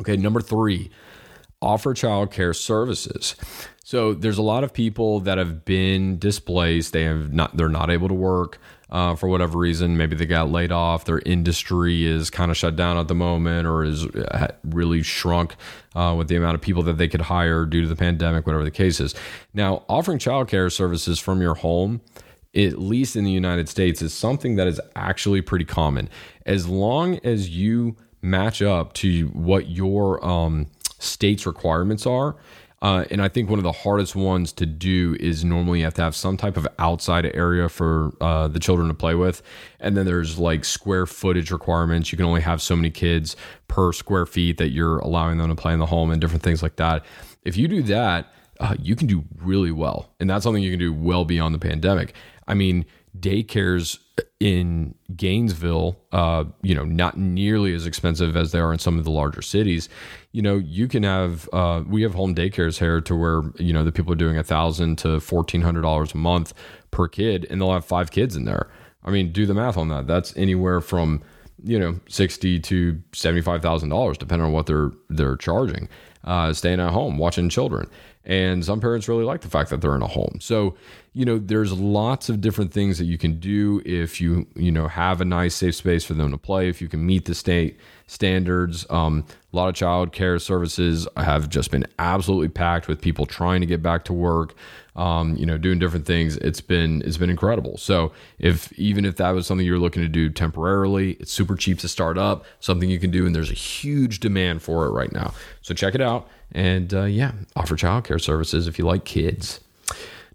Okay, 0.00 0.16
number 0.16 0.40
three, 0.40 0.90
offer 1.62 1.94
childcare 1.94 2.54
services. 2.54 3.36
So 3.84 4.14
there's 4.14 4.38
a 4.38 4.42
lot 4.42 4.62
of 4.62 4.72
people 4.72 5.20
that 5.20 5.38
have 5.38 5.64
been 5.64 6.18
displaced. 6.18 6.92
They 6.92 7.02
have 7.04 7.32
not. 7.32 7.56
They're 7.56 7.68
not 7.68 7.90
able 7.90 8.08
to 8.08 8.14
work 8.14 8.60
uh, 8.88 9.16
for 9.16 9.28
whatever 9.28 9.58
reason. 9.58 9.96
Maybe 9.96 10.14
they 10.14 10.26
got 10.26 10.50
laid 10.50 10.70
off. 10.70 11.06
Their 11.06 11.20
industry 11.26 12.06
is 12.06 12.30
kind 12.30 12.50
of 12.50 12.56
shut 12.56 12.76
down 12.76 12.98
at 12.98 13.08
the 13.08 13.16
moment, 13.16 13.66
or 13.66 13.82
is 13.82 14.06
uh, 14.06 14.52
really 14.64 15.02
shrunk 15.02 15.56
uh, 15.96 16.14
with 16.16 16.28
the 16.28 16.36
amount 16.36 16.54
of 16.54 16.60
people 16.60 16.84
that 16.84 16.98
they 16.98 17.08
could 17.08 17.22
hire 17.22 17.64
due 17.64 17.82
to 17.82 17.88
the 17.88 17.96
pandemic. 17.96 18.46
Whatever 18.46 18.64
the 18.64 18.70
case 18.70 19.00
is. 19.00 19.14
Now, 19.52 19.82
offering 19.88 20.18
childcare 20.18 20.70
services 20.70 21.18
from 21.18 21.40
your 21.40 21.56
home 21.56 22.00
at 22.54 22.80
least 22.80 23.14
in 23.14 23.22
the 23.22 23.30
United 23.30 23.68
States, 23.68 24.02
is 24.02 24.12
something 24.12 24.56
that 24.56 24.66
is 24.66 24.80
actually 24.96 25.40
pretty 25.40 25.64
common. 25.64 26.08
As 26.44 26.66
long 26.66 27.20
as 27.22 27.50
you 27.50 27.94
match 28.22 28.60
up 28.60 28.92
to 28.94 29.28
what 29.28 29.68
your 29.68 30.24
um, 30.24 30.66
state's 31.00 31.46
requirements 31.46 32.06
are. 32.06 32.36
Uh, 32.82 33.04
and 33.10 33.20
I 33.20 33.28
think 33.28 33.50
one 33.50 33.58
of 33.58 33.62
the 33.62 33.72
hardest 33.72 34.16
ones 34.16 34.52
to 34.54 34.64
do 34.64 35.14
is 35.20 35.44
normally 35.44 35.80
you 35.80 35.84
have 35.84 35.94
to 35.94 36.02
have 36.02 36.16
some 36.16 36.38
type 36.38 36.56
of 36.56 36.66
outside 36.78 37.26
area 37.34 37.68
for 37.68 38.12
uh, 38.22 38.48
the 38.48 38.58
children 38.58 38.88
to 38.88 38.94
play 38.94 39.14
with. 39.14 39.42
And 39.80 39.96
then 39.96 40.06
there's 40.06 40.38
like 40.38 40.64
square 40.64 41.04
footage 41.04 41.50
requirements. 41.50 42.10
You 42.10 42.16
can 42.16 42.24
only 42.24 42.40
have 42.40 42.62
so 42.62 42.74
many 42.74 42.90
kids 42.90 43.36
per 43.68 43.92
square 43.92 44.24
feet 44.24 44.56
that 44.56 44.70
you're 44.70 44.98
allowing 45.00 45.36
them 45.36 45.50
to 45.50 45.54
play 45.54 45.74
in 45.74 45.78
the 45.78 45.86
home 45.86 46.10
and 46.10 46.20
different 46.22 46.42
things 46.42 46.62
like 46.62 46.76
that. 46.76 47.04
If 47.44 47.58
you 47.58 47.68
do 47.68 47.82
that, 47.82 48.32
uh, 48.60 48.76
you 48.80 48.96
can 48.96 49.06
do 49.06 49.24
really 49.36 49.72
well. 49.72 50.14
And 50.18 50.30
that's 50.30 50.44
something 50.44 50.62
you 50.62 50.70
can 50.70 50.78
do 50.78 50.92
well 50.92 51.26
beyond 51.26 51.54
the 51.54 51.58
pandemic. 51.58 52.14
I 52.48 52.54
mean, 52.54 52.86
daycares 53.18 53.98
in 54.38 54.94
Gainesville, 55.16 55.98
uh, 56.12 56.44
you 56.62 56.74
know, 56.74 56.84
not 56.84 57.18
nearly 57.18 57.74
as 57.74 57.86
expensive 57.86 58.36
as 58.36 58.52
they 58.52 58.58
are 58.58 58.72
in 58.72 58.78
some 58.78 58.98
of 58.98 59.04
the 59.04 59.10
larger 59.10 59.42
cities. 59.42 59.88
You 60.32 60.42
know, 60.42 60.56
you 60.56 60.88
can 60.88 61.02
have 61.02 61.48
uh, 61.52 61.82
we 61.86 62.02
have 62.02 62.14
home 62.14 62.34
daycares 62.34 62.78
here 62.78 63.00
to 63.00 63.16
where 63.16 63.42
you 63.58 63.72
know 63.72 63.84
the 63.84 63.92
people 63.92 64.12
are 64.12 64.16
doing 64.16 64.38
a 64.38 64.44
thousand 64.44 64.96
to 64.98 65.20
fourteen 65.20 65.62
hundred 65.62 65.82
dollars 65.82 66.14
a 66.14 66.16
month 66.16 66.54
per 66.90 67.08
kid, 67.08 67.46
and 67.50 67.60
they'll 67.60 67.72
have 67.72 67.84
five 67.84 68.10
kids 68.10 68.36
in 68.36 68.44
there. 68.44 68.68
I 69.04 69.10
mean, 69.10 69.32
do 69.32 69.46
the 69.46 69.54
math 69.54 69.76
on 69.76 69.88
that. 69.88 70.06
That's 70.06 70.36
anywhere 70.36 70.80
from 70.80 71.22
you 71.64 71.78
know 71.78 71.98
sixty 72.08 72.60
to 72.60 73.00
seventy 73.12 73.42
five 73.42 73.62
thousand 73.62 73.88
dollars, 73.88 74.18
depending 74.18 74.46
on 74.46 74.52
what 74.52 74.66
they're 74.66 74.92
they're 75.08 75.36
charging. 75.36 75.88
Uh, 76.22 76.52
staying 76.52 76.80
at 76.80 76.90
home, 76.90 77.16
watching 77.16 77.48
children. 77.48 77.88
And 78.30 78.64
some 78.64 78.80
parents 78.80 79.08
really 79.08 79.24
like 79.24 79.40
the 79.40 79.50
fact 79.50 79.70
that 79.70 79.80
they're 79.80 79.96
in 79.96 80.02
a 80.02 80.06
home. 80.06 80.38
So, 80.40 80.76
you 81.14 81.24
know, 81.24 81.36
there's 81.36 81.72
lots 81.72 82.28
of 82.28 82.40
different 82.40 82.72
things 82.72 82.96
that 82.98 83.06
you 83.06 83.18
can 83.18 83.40
do 83.40 83.82
if 83.84 84.20
you, 84.20 84.46
you 84.54 84.70
know, 84.70 84.86
have 84.86 85.20
a 85.20 85.24
nice 85.24 85.56
safe 85.56 85.74
space 85.74 86.04
for 86.04 86.14
them 86.14 86.30
to 86.30 86.38
play, 86.38 86.68
if 86.68 86.80
you 86.80 86.86
can 86.86 87.04
meet 87.04 87.24
the 87.24 87.34
state 87.34 87.76
standards. 88.06 88.86
Um, 88.88 89.26
a 89.52 89.56
lot 89.56 89.68
of 89.68 89.74
child 89.74 90.12
care 90.12 90.38
services 90.38 91.08
have 91.16 91.48
just 91.48 91.72
been 91.72 91.84
absolutely 91.98 92.50
packed 92.50 92.86
with 92.86 93.00
people 93.00 93.26
trying 93.26 93.62
to 93.62 93.66
get 93.66 93.82
back 93.82 94.04
to 94.04 94.12
work, 94.12 94.54
um, 95.00 95.34
you 95.36 95.46
know, 95.46 95.56
doing 95.56 95.78
different 95.78 96.04
things. 96.04 96.36
It's 96.36 96.60
been 96.60 97.00
it's 97.06 97.16
been 97.16 97.30
incredible. 97.30 97.78
So 97.78 98.12
if 98.38 98.70
even 98.78 99.06
if 99.06 99.16
that 99.16 99.30
was 99.30 99.46
something 99.46 99.66
you're 99.66 99.78
looking 99.78 100.02
to 100.02 100.08
do 100.08 100.28
temporarily, 100.28 101.12
it's 101.12 101.32
super 101.32 101.56
cheap 101.56 101.78
to 101.78 101.88
start 101.88 102.18
up, 102.18 102.44
something 102.60 102.90
you 102.90 103.00
can 103.00 103.10
do, 103.10 103.24
and 103.24 103.34
there's 103.34 103.50
a 103.50 103.54
huge 103.54 104.20
demand 104.20 104.60
for 104.62 104.84
it 104.84 104.90
right 104.90 105.10
now. 105.10 105.32
So 105.62 105.72
check 105.72 105.94
it 105.94 106.02
out. 106.02 106.28
And 106.52 106.92
uh, 106.92 107.04
yeah, 107.04 107.32
offer 107.56 107.76
childcare 107.76 108.20
services 108.20 108.68
if 108.68 108.78
you 108.78 108.84
like 108.84 109.06
kids. 109.06 109.60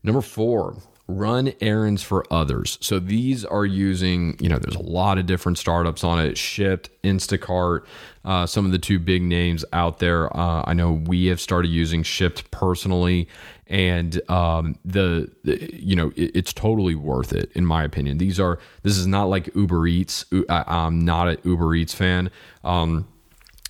Number 0.01 0.21
four, 0.21 0.75
run 1.07 1.53
errands 1.61 2.01
for 2.01 2.25
others. 2.31 2.79
So 2.81 2.97
these 2.99 3.45
are 3.45 3.65
using, 3.65 4.37
you 4.39 4.49
know, 4.49 4.57
there's 4.57 4.75
a 4.75 4.81
lot 4.81 5.17
of 5.17 5.25
different 5.27 5.57
startups 5.57 6.03
on 6.03 6.19
it 6.19 6.35
Shipt, 6.35 6.89
Instacart, 7.03 7.85
uh, 8.23 8.47
some 8.47 8.65
of 8.65 8.71
the 8.71 8.79
two 8.79 8.97
big 8.97 9.21
names 9.21 9.63
out 9.71 9.99
there. 9.99 10.35
Uh, 10.35 10.63
I 10.65 10.73
know 10.73 10.93
we 10.93 11.27
have 11.27 11.39
started 11.39 11.67
using 11.69 12.01
Shipt 12.01 12.49
personally. 12.49 13.27
And 13.67 14.19
um, 14.29 14.77
the, 14.85 15.31
the, 15.43 15.69
you 15.75 15.95
know, 15.95 16.11
it, 16.15 16.31
it's 16.35 16.53
totally 16.53 16.95
worth 16.95 17.33
it 17.33 17.51
in 17.53 17.65
my 17.65 17.83
opinion. 17.83 18.17
These 18.17 18.39
are, 18.39 18.59
this 18.83 18.97
is 18.97 19.07
not 19.07 19.25
like 19.25 19.55
Uber 19.55 19.87
Eats. 19.87 20.25
I, 20.49 20.63
I'm 20.67 21.05
not 21.05 21.27
an 21.27 21.37
Uber 21.43 21.75
Eats 21.75 21.93
fan. 21.93 22.31
Um, 22.63 23.07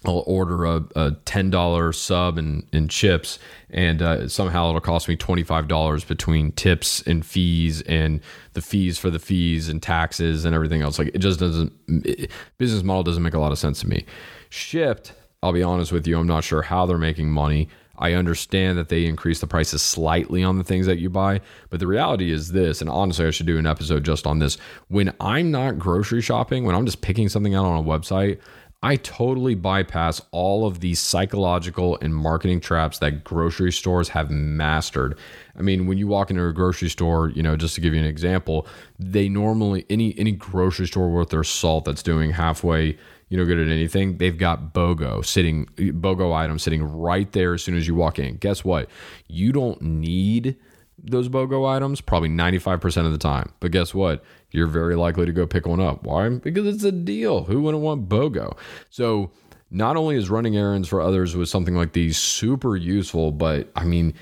I'll 0.05 0.24
order 0.27 0.65
a, 0.65 0.83
a 0.95 1.12
ten 1.25 1.50
dollar 1.50 1.91
sub 1.91 2.38
and, 2.38 2.65
and 2.71 2.89
chips, 2.89 3.39
and 3.69 4.01
uh, 4.01 4.27
somehow 4.27 4.69
it'll 4.69 4.81
cost 4.81 5.07
me 5.07 5.15
twenty 5.15 5.43
five 5.43 5.67
dollars 5.67 6.03
between 6.03 6.51
tips 6.51 7.01
and 7.01 7.25
fees 7.25 7.81
and 7.83 8.21
the 8.53 8.62
fees 8.62 8.97
for 8.97 9.09
the 9.09 9.19
fees 9.19 9.69
and 9.69 9.81
taxes 9.81 10.45
and 10.45 10.55
everything 10.55 10.81
else. 10.81 11.00
Like 11.00 11.09
it 11.13 11.19
just 11.19 11.39
doesn't 11.39 11.74
it, 11.88 12.31
business 12.57 12.83
model 12.83 13.03
doesn't 13.03 13.24
make 13.24 13.33
a 13.33 13.39
lot 13.39 13.51
of 13.51 13.57
sense 13.57 13.81
to 13.81 13.88
me. 13.88 14.05
Shipt, 14.50 15.12
I'll 15.43 15.53
be 15.53 15.63
honest 15.63 15.91
with 15.91 16.07
you, 16.07 16.17
I'm 16.19 16.27
not 16.27 16.43
sure 16.43 16.62
how 16.62 16.85
they're 16.85 16.97
making 16.97 17.31
money. 17.31 17.69
I 17.97 18.12
understand 18.13 18.77
that 18.77 18.89
they 18.89 19.05
increase 19.05 19.39
the 19.39 19.47
prices 19.47 19.81
slightly 19.81 20.43
on 20.43 20.57
the 20.57 20.65
things 20.65 20.85
that 20.85 21.00
you 21.00 21.09
buy, 21.09 21.39
but 21.69 21.79
the 21.79 21.88
reality 21.88 22.29
is 22.29 22.51
this, 22.51 22.81
and 22.81 22.89
honestly, 22.89 23.25
I 23.25 23.31
should 23.31 23.45
do 23.45 23.57
an 23.57 23.65
episode 23.65 24.03
just 24.03 24.27
on 24.27 24.39
this. 24.39 24.57
When 24.89 25.13
I'm 25.21 25.50
not 25.50 25.79
grocery 25.79 26.21
shopping, 26.21 26.65
when 26.65 26.75
I'm 26.75 26.85
just 26.85 27.00
picking 27.00 27.29
something 27.29 27.55
out 27.55 27.65
on 27.65 27.79
a 27.79 27.88
website, 27.88 28.39
I 28.86 28.98
totally 28.98 29.56
bypass 29.56 30.22
all 30.30 30.68
of 30.68 30.80
these 30.80 31.00
psychological 31.00 31.98
and 32.04 32.15
marketing 32.15 32.60
traps 32.60 33.00
that 33.00 33.24
grocery 33.24 33.72
stores 33.72 34.10
have 34.10 34.30
mastered. 34.30 35.18
I 35.58 35.63
mean, 35.63 35.88
when 35.88 35.98
you 35.98 36.06
walk 36.06 36.30
into 36.30 36.46
a 36.46 36.54
grocery 36.54 36.89
store, 36.89 37.30
you 37.30 37.42
know, 37.42 37.58
just 37.58 37.74
to 37.74 37.82
give 37.82 37.96
you 37.96 38.00
an 38.00 38.06
example, 38.06 38.68
they 39.00 39.27
normally 39.27 39.88
any 39.89 40.13
any 40.20 40.34
grocery 40.34 40.86
store 40.86 41.10
worth 41.10 41.30
their 41.30 41.44
salt 41.44 41.86
that's 41.86 42.04
doing 42.04 42.30
halfway, 42.30 42.96
you 43.30 43.38
know, 43.38 43.44
good 43.44 43.58
at 43.58 43.70
anything, 43.70 44.20
they've 44.20 44.38
got 44.38 44.72
BOGO 44.72 45.25
sitting 45.25 45.65
BOGO 45.77 46.32
items 46.36 46.62
sitting 46.62 46.84
right 46.84 47.32
there 47.32 47.56
as 47.56 47.63
soon 47.63 47.75
as 47.75 47.88
you 47.88 47.96
walk 47.96 48.20
in. 48.20 48.38
Guess 48.38 48.63
what? 48.63 48.88
You 49.27 49.51
don't 49.51 49.82
need 49.82 50.58
those 50.97 51.29
BOGO 51.29 51.67
items 51.67 52.01
probably 52.01 52.29
95% 52.29 53.05
of 53.05 53.11
the 53.11 53.17
time. 53.17 53.51
But 53.59 53.71
guess 53.71 53.93
what? 53.93 54.23
You're 54.51 54.67
very 54.67 54.95
likely 54.95 55.25
to 55.25 55.33
go 55.33 55.45
pick 55.45 55.67
one 55.67 55.79
up. 55.79 56.03
Why? 56.03 56.29
Because 56.29 56.65
it's 56.67 56.83
a 56.83 56.91
deal. 56.91 57.43
Who 57.43 57.61
wouldn't 57.61 57.83
want 57.83 58.09
BOGO? 58.09 58.57
So 58.89 59.31
not 59.71 59.97
only 59.97 60.15
is 60.15 60.29
running 60.29 60.55
errands 60.55 60.87
for 60.87 61.01
others 61.01 61.35
with 61.35 61.49
something 61.49 61.75
like 61.75 61.93
these 61.93 62.17
super 62.17 62.75
useful, 62.77 63.31
but 63.31 63.69
I 63.75 63.83
mean, 63.83 64.13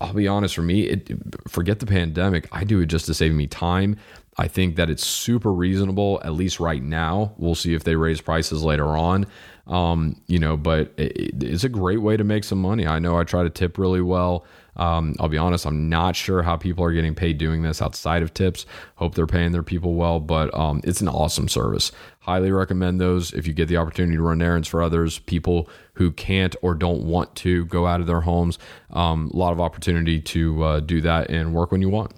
I'll 0.00 0.12
be 0.12 0.28
honest 0.28 0.54
for 0.54 0.62
me, 0.62 0.82
it, 0.82 1.10
forget 1.48 1.78
the 1.78 1.86
pandemic. 1.86 2.48
I 2.52 2.64
do 2.64 2.80
it 2.80 2.86
just 2.86 3.06
to 3.06 3.14
save 3.14 3.32
me 3.32 3.46
time. 3.46 3.96
I 4.38 4.48
think 4.48 4.76
that 4.76 4.88
it's 4.88 5.06
super 5.06 5.52
reasonable, 5.52 6.20
at 6.24 6.32
least 6.32 6.58
right 6.58 6.82
now. 6.82 7.34
We'll 7.36 7.54
see 7.54 7.74
if 7.74 7.84
they 7.84 7.96
raise 7.96 8.20
prices 8.20 8.62
later 8.62 8.96
on. 8.96 9.26
Um, 9.66 10.20
you 10.26 10.38
know, 10.38 10.56
but 10.56 10.92
it, 10.96 11.42
it's 11.42 11.64
a 11.64 11.68
great 11.68 12.00
way 12.00 12.16
to 12.16 12.24
make 12.24 12.44
some 12.44 12.60
money. 12.60 12.86
I 12.86 12.98
know 12.98 13.18
I 13.18 13.24
try 13.24 13.42
to 13.42 13.50
tip 13.50 13.78
really 13.78 14.00
well. 14.00 14.44
Um, 14.76 15.14
I'll 15.20 15.28
be 15.28 15.38
honest, 15.38 15.66
I'm 15.66 15.90
not 15.90 16.16
sure 16.16 16.42
how 16.42 16.56
people 16.56 16.82
are 16.82 16.92
getting 16.92 17.14
paid 17.14 17.36
doing 17.36 17.62
this 17.62 17.82
outside 17.82 18.22
of 18.22 18.32
tips. 18.32 18.64
Hope 18.96 19.14
they're 19.14 19.26
paying 19.26 19.52
their 19.52 19.62
people 19.62 19.94
well, 19.94 20.18
but 20.18 20.52
um, 20.54 20.80
it's 20.82 21.02
an 21.02 21.08
awesome 21.08 21.46
service. 21.46 21.92
Highly 22.20 22.50
recommend 22.50 23.00
those 23.00 23.32
if 23.34 23.46
you 23.46 23.52
get 23.52 23.68
the 23.68 23.76
opportunity 23.76 24.16
to 24.16 24.22
run 24.22 24.40
errands 24.40 24.66
for 24.66 24.82
others, 24.82 25.18
people 25.18 25.68
who 25.94 26.10
can't 26.10 26.56
or 26.62 26.74
don't 26.74 27.02
want 27.02 27.34
to 27.36 27.66
go 27.66 27.86
out 27.86 28.00
of 28.00 28.06
their 28.06 28.22
homes. 28.22 28.58
Um, 28.90 29.30
a 29.32 29.36
lot 29.36 29.52
of 29.52 29.60
opportunity 29.60 30.20
to 30.20 30.62
uh, 30.62 30.80
do 30.80 31.02
that 31.02 31.30
and 31.30 31.54
work 31.54 31.70
when 31.70 31.82
you 31.82 31.90
want. 31.90 32.12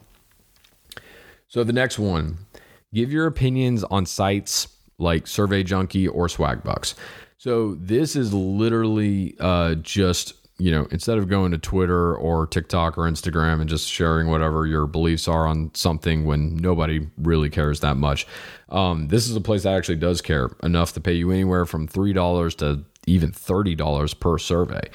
So 1.54 1.62
the 1.62 1.73
next 1.73 2.00
one, 2.00 2.38
give 2.92 3.12
your 3.12 3.28
opinions 3.28 3.84
on 3.84 4.06
sites 4.06 4.66
like 4.99 5.28
Survey 5.28 5.62
Junkie 5.62 6.08
or 6.08 6.26
Swagbucks. 6.26 6.94
So 7.38 7.76
this 7.76 8.16
is 8.16 8.34
literally 8.34 9.37
uh, 9.38 9.76
just 9.76 10.34
you 10.58 10.73
know, 10.73 10.88
instead 10.90 11.16
of 11.16 11.28
going 11.28 11.52
to 11.52 11.58
Twitter 11.58 12.16
or 12.16 12.49
TikTok 12.49 12.99
or 12.99 13.02
Instagram 13.02 13.61
and 13.61 13.70
just 13.70 13.88
sharing 13.88 14.28
whatever 14.28 14.66
your 14.66 14.88
beliefs 14.88 15.28
are 15.28 15.46
on 15.46 15.70
something 15.75 16.25
when 16.25 16.56
nobody 16.56 17.06
really 17.18 17.50
cares 17.50 17.80
that 17.80 17.96
much, 17.96 18.26
um, 18.70 19.06
this 19.08 19.28
is 19.28 19.37
a 19.37 19.40
place 19.40 19.62
that 19.62 19.75
actually 19.75 19.96
does 19.96 20.20
care 20.20 20.50
enough 20.64 20.92
to 20.94 21.00
pay 21.00 21.12
you 21.12 21.30
anywhere 21.30 21.66
from 21.66 21.87
$3 21.87 22.56
to 22.58 22.84
even 23.06 23.30
$30 23.30 24.20
per 24.20 24.38
survey. 24.38 24.88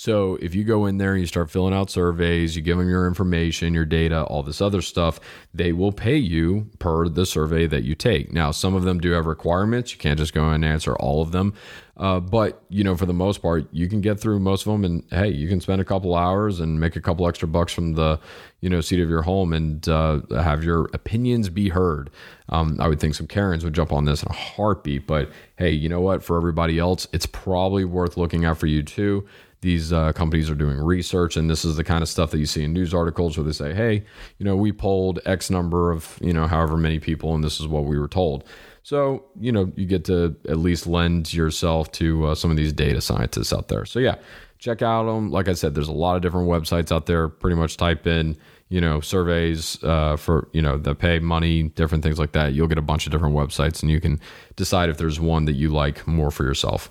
So 0.00 0.36
if 0.36 0.54
you 0.54 0.64
go 0.64 0.86
in 0.86 0.96
there 0.96 1.12
and 1.12 1.20
you 1.20 1.26
start 1.26 1.50
filling 1.50 1.74
out 1.74 1.90
surveys, 1.90 2.56
you 2.56 2.62
give 2.62 2.78
them 2.78 2.88
your 2.88 3.06
information, 3.06 3.74
your 3.74 3.84
data, 3.84 4.22
all 4.22 4.42
this 4.42 4.62
other 4.62 4.80
stuff, 4.80 5.20
they 5.52 5.72
will 5.72 5.92
pay 5.92 6.16
you 6.16 6.70
per 6.78 7.06
the 7.06 7.26
survey 7.26 7.66
that 7.66 7.82
you 7.82 7.94
take. 7.94 8.32
Now, 8.32 8.50
some 8.50 8.74
of 8.74 8.84
them 8.84 8.98
do 8.98 9.10
have 9.10 9.26
requirements. 9.26 9.92
You 9.92 9.98
can't 9.98 10.18
just 10.18 10.32
go 10.32 10.48
and 10.48 10.64
answer 10.64 10.96
all 10.96 11.20
of 11.20 11.32
them. 11.32 11.52
Uh, 11.98 12.18
but 12.18 12.64
you 12.70 12.82
know, 12.82 12.96
for 12.96 13.04
the 13.04 13.12
most 13.12 13.42
part, 13.42 13.68
you 13.72 13.88
can 13.90 14.00
get 14.00 14.18
through 14.18 14.38
most 14.38 14.66
of 14.66 14.72
them, 14.72 14.86
and 14.86 15.04
hey, 15.10 15.28
you 15.28 15.46
can 15.46 15.60
spend 15.60 15.82
a 15.82 15.84
couple 15.84 16.14
hours 16.14 16.60
and 16.60 16.80
make 16.80 16.96
a 16.96 17.00
couple 17.02 17.28
extra 17.28 17.46
bucks 17.46 17.74
from 17.74 17.92
the 17.92 18.18
you 18.62 18.70
know 18.70 18.80
seat 18.80 19.00
of 19.00 19.10
your 19.10 19.20
home 19.20 19.52
and 19.52 19.86
uh, 19.86 20.20
have 20.30 20.64
your 20.64 20.88
opinions 20.94 21.50
be 21.50 21.68
heard. 21.68 22.08
Um, 22.48 22.78
I 22.80 22.88
would 22.88 23.00
think 23.00 23.16
some 23.16 23.26
Karens 23.26 23.64
would 23.64 23.74
jump 23.74 23.92
on 23.92 24.06
this 24.06 24.22
in 24.22 24.30
a 24.30 24.34
heartbeat, 24.34 25.06
but 25.06 25.30
hey, 25.56 25.72
you 25.72 25.90
know 25.90 26.00
what? 26.00 26.24
For 26.24 26.38
everybody 26.38 26.78
else, 26.78 27.06
it's 27.12 27.26
probably 27.26 27.84
worth 27.84 28.16
looking 28.16 28.46
out 28.46 28.56
for 28.56 28.66
you 28.66 28.82
too 28.82 29.28
these 29.62 29.92
uh, 29.92 30.12
companies 30.12 30.48
are 30.50 30.54
doing 30.54 30.78
research 30.78 31.36
and 31.36 31.50
this 31.50 31.64
is 31.64 31.76
the 31.76 31.84
kind 31.84 32.02
of 32.02 32.08
stuff 32.08 32.30
that 32.30 32.38
you 32.38 32.46
see 32.46 32.64
in 32.64 32.72
news 32.72 32.94
articles 32.94 33.36
where 33.36 33.44
they 33.44 33.52
say 33.52 33.74
hey 33.74 34.04
you 34.38 34.44
know 34.44 34.56
we 34.56 34.72
polled 34.72 35.20
x 35.26 35.50
number 35.50 35.90
of 35.90 36.18
you 36.20 36.32
know 36.32 36.46
however 36.46 36.76
many 36.76 36.98
people 36.98 37.34
and 37.34 37.44
this 37.44 37.60
is 37.60 37.68
what 37.68 37.84
we 37.84 37.98
were 37.98 38.08
told 38.08 38.44
so, 38.82 39.24
you 39.38 39.52
know, 39.52 39.70
you 39.76 39.86
get 39.86 40.04
to 40.06 40.36
at 40.48 40.58
least 40.58 40.86
lend 40.86 41.32
yourself 41.34 41.92
to 41.92 42.28
uh, 42.28 42.34
some 42.34 42.50
of 42.50 42.56
these 42.56 42.72
data 42.72 43.00
scientists 43.00 43.52
out 43.52 43.68
there. 43.68 43.84
So, 43.84 43.98
yeah, 43.98 44.16
check 44.58 44.82
out 44.82 45.04
them. 45.04 45.30
Like 45.30 45.48
I 45.48 45.52
said, 45.52 45.74
there's 45.74 45.88
a 45.88 45.92
lot 45.92 46.16
of 46.16 46.22
different 46.22 46.48
websites 46.48 46.90
out 46.90 47.06
there. 47.06 47.28
Pretty 47.28 47.56
much 47.56 47.76
type 47.76 48.06
in, 48.06 48.38
you 48.68 48.80
know, 48.80 49.00
surveys 49.00 49.82
uh, 49.84 50.16
for, 50.16 50.48
you 50.52 50.62
know, 50.62 50.78
that 50.78 50.98
pay 50.98 51.18
money, 51.18 51.64
different 51.64 52.02
things 52.02 52.18
like 52.18 52.32
that. 52.32 52.54
You'll 52.54 52.68
get 52.68 52.78
a 52.78 52.82
bunch 52.82 53.06
of 53.06 53.12
different 53.12 53.34
websites 53.34 53.82
and 53.82 53.90
you 53.90 54.00
can 54.00 54.18
decide 54.56 54.88
if 54.88 54.96
there's 54.96 55.20
one 55.20 55.44
that 55.44 55.54
you 55.54 55.68
like 55.68 56.06
more 56.06 56.30
for 56.30 56.44
yourself. 56.44 56.90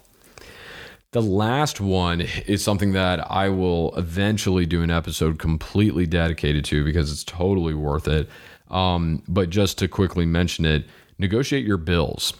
The 1.11 1.21
last 1.23 1.81
one 1.81 2.21
is 2.45 2.63
something 2.63 2.91
that 2.91 3.31
I 3.31 3.49
will 3.49 3.95
eventually 3.95 4.67
do 4.67 4.83
an 4.83 4.91
episode 4.91 5.39
completely 5.39 6.05
dedicated 6.05 6.63
to 6.65 6.85
because 6.85 7.11
it's 7.11 7.23
totally 7.23 7.73
worth 7.73 8.07
it. 8.07 8.29
Um, 8.69 9.23
but 9.27 9.49
just 9.49 9.79
to 9.79 9.87
quickly 9.87 10.27
mention 10.27 10.65
it, 10.65 10.85
negotiate 11.17 11.65
your 11.65 11.77
bills 11.77 12.33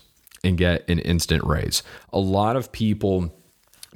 and 0.43 0.55
get 0.55 0.88
an 0.88 0.99
instant 0.99 1.43
raise. 1.43 1.81
A 2.13 2.19
lot 2.19 2.55
of 2.55 2.71
people 2.71 3.33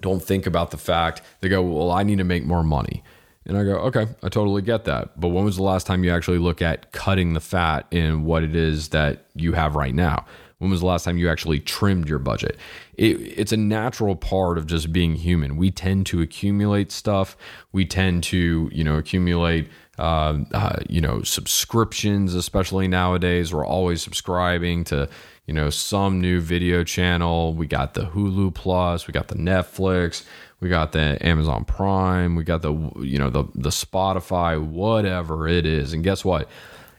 don't 0.01 0.23
think 0.23 0.47
about 0.47 0.71
the 0.71 0.77
fact 0.77 1.21
they 1.41 1.49
go, 1.49 1.61
Well, 1.61 1.91
I 1.91 2.01
need 2.01 2.17
to 2.17 2.23
make 2.23 2.43
more 2.43 2.63
money. 2.63 3.03
And 3.45 3.55
I 3.55 3.63
go, 3.63 3.75
Okay, 3.75 4.07
I 4.23 4.29
totally 4.29 4.63
get 4.63 4.85
that. 4.85 5.19
But 5.21 5.29
when 5.29 5.45
was 5.45 5.57
the 5.57 5.63
last 5.63 5.85
time 5.85 6.03
you 6.03 6.09
actually 6.09 6.39
look 6.39 6.63
at 6.63 6.91
cutting 6.91 7.33
the 7.33 7.39
fat 7.39 7.85
in 7.91 8.25
what 8.25 8.41
it 8.41 8.55
is 8.55 8.89
that 8.89 9.27
you 9.35 9.53
have 9.53 9.75
right 9.75 9.93
now? 9.93 10.25
When 10.63 10.71
was 10.71 10.79
the 10.79 10.85
last 10.85 11.03
time 11.03 11.17
you 11.17 11.29
actually 11.29 11.59
trimmed 11.59 12.07
your 12.07 12.19
budget? 12.19 12.57
It, 12.95 13.19
it's 13.19 13.51
a 13.51 13.57
natural 13.57 14.15
part 14.15 14.57
of 14.57 14.65
just 14.65 14.93
being 14.93 15.15
human. 15.15 15.57
We 15.57 15.71
tend 15.71 16.05
to 16.05 16.21
accumulate 16.21 16.89
stuff. 16.89 17.35
We 17.73 17.85
tend 17.85 18.23
to, 18.23 18.69
you 18.71 18.83
know, 18.85 18.95
accumulate, 18.95 19.67
uh, 19.99 20.37
uh, 20.53 20.77
you 20.87 21.01
know, 21.01 21.21
subscriptions, 21.21 22.33
especially 22.33 22.87
nowadays. 22.87 23.53
We're 23.53 23.65
always 23.65 24.01
subscribing 24.01 24.85
to, 24.85 25.09
you 25.47 25.53
know, 25.53 25.69
some 25.69 26.21
new 26.21 26.39
video 26.39 26.85
channel. 26.85 27.53
We 27.53 27.67
got 27.67 27.93
the 27.93 28.05
Hulu 28.05 28.53
Plus, 28.53 29.05
we 29.05 29.11
got 29.11 29.27
the 29.27 29.35
Netflix, 29.35 30.23
we 30.61 30.69
got 30.69 30.93
the 30.93 31.17
Amazon 31.19 31.65
Prime, 31.65 32.37
we 32.37 32.45
got 32.45 32.61
the, 32.61 32.71
you 33.01 33.19
know, 33.19 33.29
the 33.29 33.43
the 33.53 33.69
Spotify, 33.69 34.65
whatever 34.65 35.45
it 35.45 35.65
is. 35.65 35.91
And 35.91 36.05
guess 36.05 36.23
what? 36.23 36.47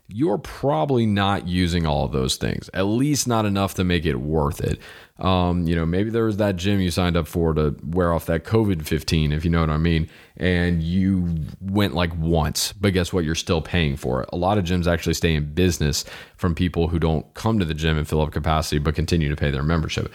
You're 0.09 0.39
probably 0.39 1.07
not 1.07 1.49
using 1.49 1.87
all 1.87 2.05
of 2.05 2.13
those 2.13 2.37
things, 2.37 2.69
at 2.75 2.83
least 2.83 3.27
not 3.27 3.47
enough 3.47 3.75
to 3.75 3.85
make 3.85 4.05
it 4.05 4.17
worth 4.17 4.61
it. 4.61 4.79
Um, 5.19 5.67
you 5.67 5.75
know, 5.75 5.87
maybe 5.87 6.11
there 6.11 6.25
was 6.25 6.37
that 6.39 6.57
gym 6.57 6.81
you 6.81 6.91
signed 6.91 7.17
up 7.17 7.27
for 7.27 7.55
to 7.55 7.75
wear 7.83 8.13
off 8.13 8.27
that 8.27 8.45
COVID 8.45 8.85
15, 8.85 9.33
if 9.33 9.45
you 9.45 9.51
know 9.51 9.61
what 9.61 9.71
I 9.71 9.79
mean, 9.79 10.11
and 10.37 10.83
you 10.83 11.47
went 11.61 11.95
like 11.95 12.15
once, 12.19 12.73
but 12.73 12.93
guess 12.93 13.13
what? 13.13 13.25
You're 13.25 13.35
still 13.35 13.63
paying 13.63 13.97
for 13.97 14.23
it. 14.23 14.29
A 14.33 14.37
lot 14.37 14.59
of 14.59 14.65
gyms 14.65 14.87
actually 14.87 15.15
stay 15.15 15.35
in 15.35 15.55
business 15.55 16.05
from 16.37 16.55
people 16.55 16.89
who 16.89 16.99
don't 16.99 17.33
come 17.35 17.59
to 17.59 17.65
the 17.65 17.75
gym 17.75 17.97
and 17.97 18.07
fill 18.07 18.21
up 18.21 18.33
capacity, 18.33 18.79
but 18.79 18.95
continue 18.95 19.31
to 19.31 19.37
pay 19.37 19.51
their 19.51 19.63
membership. 19.63 20.13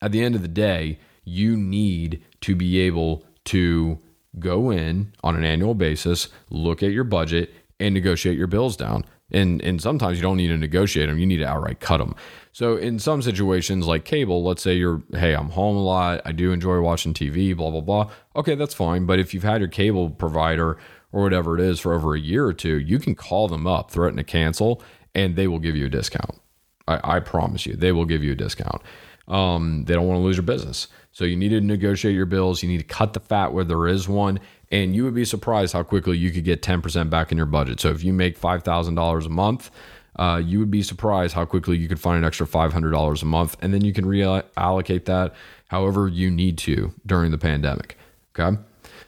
At 0.00 0.12
the 0.12 0.22
end 0.22 0.34
of 0.34 0.42
the 0.42 0.48
day, 0.48 0.98
you 1.24 1.56
need 1.56 2.22
to 2.42 2.54
be 2.54 2.80
able 2.80 3.24
to 3.46 3.98
go 4.38 4.70
in 4.70 5.12
on 5.24 5.34
an 5.34 5.44
annual 5.44 5.74
basis, 5.74 6.28
look 6.50 6.82
at 6.82 6.92
your 6.92 7.04
budget, 7.04 7.52
and 7.80 7.94
negotiate 7.94 8.38
your 8.38 8.46
bills 8.46 8.76
down 8.76 9.04
and 9.32 9.60
and 9.62 9.80
sometimes 9.80 10.18
you 10.18 10.22
don't 10.22 10.36
need 10.36 10.48
to 10.48 10.56
negotiate 10.56 11.08
them; 11.08 11.18
you 11.18 11.26
need 11.26 11.38
to 11.38 11.46
outright 11.46 11.80
cut 11.80 11.98
them. 11.98 12.14
So 12.52 12.76
in 12.76 12.98
some 12.98 13.22
situations 13.22 13.86
like 13.86 14.04
cable, 14.04 14.44
let's 14.44 14.62
say 14.62 14.74
you're, 14.74 15.02
hey, 15.12 15.34
I'm 15.34 15.48
home 15.48 15.76
a 15.76 15.82
lot, 15.82 16.20
I 16.26 16.32
do 16.32 16.52
enjoy 16.52 16.80
watching 16.80 17.14
TV, 17.14 17.56
blah 17.56 17.70
blah 17.70 17.80
blah. 17.80 18.10
Okay, 18.36 18.54
that's 18.54 18.74
fine. 18.74 19.06
But 19.06 19.18
if 19.18 19.32
you've 19.32 19.42
had 19.42 19.60
your 19.60 19.68
cable 19.68 20.10
provider 20.10 20.76
or 21.12 21.22
whatever 21.22 21.58
it 21.58 21.62
is 21.62 21.80
for 21.80 21.94
over 21.94 22.14
a 22.14 22.20
year 22.20 22.46
or 22.46 22.52
two, 22.52 22.78
you 22.78 22.98
can 22.98 23.14
call 23.14 23.48
them 23.48 23.66
up, 23.66 23.90
threaten 23.90 24.16
to 24.16 24.24
cancel, 24.24 24.82
and 25.14 25.36
they 25.36 25.46
will 25.46 25.58
give 25.58 25.76
you 25.76 25.86
a 25.86 25.90
discount. 25.90 26.40
I, 26.86 27.16
I 27.16 27.20
promise 27.20 27.66
you, 27.66 27.74
they 27.74 27.92
will 27.92 28.04
give 28.04 28.22
you 28.22 28.32
a 28.32 28.36
discount. 28.36 28.82
Um, 29.28 29.84
they 29.84 29.94
don't 29.94 30.06
want 30.06 30.18
to 30.18 30.22
lose 30.22 30.36
your 30.36 30.42
business. 30.42 30.88
So 31.12 31.24
you 31.24 31.36
need 31.36 31.50
to 31.50 31.60
negotiate 31.60 32.14
your 32.14 32.26
bills. 32.26 32.62
You 32.62 32.68
need 32.68 32.78
to 32.78 32.84
cut 32.84 33.12
the 33.12 33.20
fat 33.20 33.52
where 33.52 33.64
there 33.64 33.86
is 33.86 34.08
one. 34.08 34.40
And 34.72 34.96
you 34.96 35.04
would 35.04 35.14
be 35.14 35.26
surprised 35.26 35.74
how 35.74 35.84
quickly 35.84 36.16
you 36.16 36.30
could 36.30 36.44
get 36.44 36.62
10% 36.62 37.10
back 37.10 37.30
in 37.30 37.36
your 37.36 37.46
budget. 37.46 37.78
So 37.78 37.90
if 37.90 38.02
you 38.02 38.12
make 38.12 38.40
$5,000 38.40 39.26
a 39.26 39.28
month, 39.28 39.70
uh, 40.16 40.42
you 40.44 40.58
would 40.58 40.70
be 40.70 40.82
surprised 40.82 41.34
how 41.34 41.44
quickly 41.44 41.76
you 41.76 41.88
could 41.88 42.00
find 42.00 42.18
an 42.18 42.24
extra 42.24 42.46
$500 42.46 43.22
a 43.22 43.26
month. 43.26 43.56
And 43.60 43.72
then 43.72 43.84
you 43.84 43.92
can 43.92 44.06
reallocate 44.06 45.04
that 45.04 45.34
however 45.68 46.08
you 46.08 46.30
need 46.30 46.58
to 46.58 46.92
during 47.06 47.30
the 47.30 47.38
pandemic. 47.38 47.96
Okay. 48.34 48.58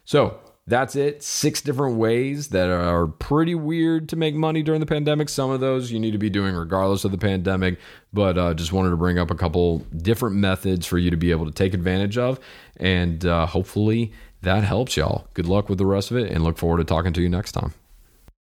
So 0.05 0.39
that's 0.67 0.97
it. 0.97 1.23
Six 1.23 1.61
different 1.61 1.97
ways 1.97 2.49
that 2.49 2.71
are 2.71 3.07
pretty 3.07 3.55
weird 3.55 4.09
to 4.11 4.17
make 4.17 4.35
money 4.35 4.63
during 4.63 4.81
the 4.81 4.87
pandemic. 4.87 5.29
Some 5.29 5.51
of 5.51 5.61
those 5.61 5.91
you 5.91 6.01
need 6.01 6.13
to 6.13 6.19
be 6.19 6.31
doing 6.31 6.55
regardless 6.55 7.05
of 7.05 7.11
the 7.11 7.19
pandemic, 7.19 7.79
but 8.13 8.39
uh, 8.39 8.55
just 8.55 8.73
wanted 8.73 8.91
to 8.91 8.97
bring 8.97 9.19
up 9.19 9.31
a 9.31 9.35
couple 9.35 9.81
different 9.97 10.37
methods 10.37 10.87
for 10.87 10.97
you 10.97 11.11
to 11.11 11.17
be 11.19 11.31
able 11.31 11.45
to 11.45 11.53
take 11.53 11.75
advantage 11.75 12.17
of. 12.17 12.41
And 12.79 13.27
uh, 13.27 13.45
hopefully 13.45 14.13
that 14.45 14.65
helps 14.65 14.97
y'all. 14.97 15.27
Good 15.35 15.47
luck 15.47 15.69
with 15.69 15.79
the 15.79 15.87
rest 15.87 16.11
of 16.11 16.17
it 16.17 16.31
and 16.31 16.45
look 16.45 16.59
forward 16.59 16.79
to 16.79 16.85
talking 16.85 17.13
to 17.15 17.23
you 17.23 17.29
next 17.29 17.53
time. 17.53 17.75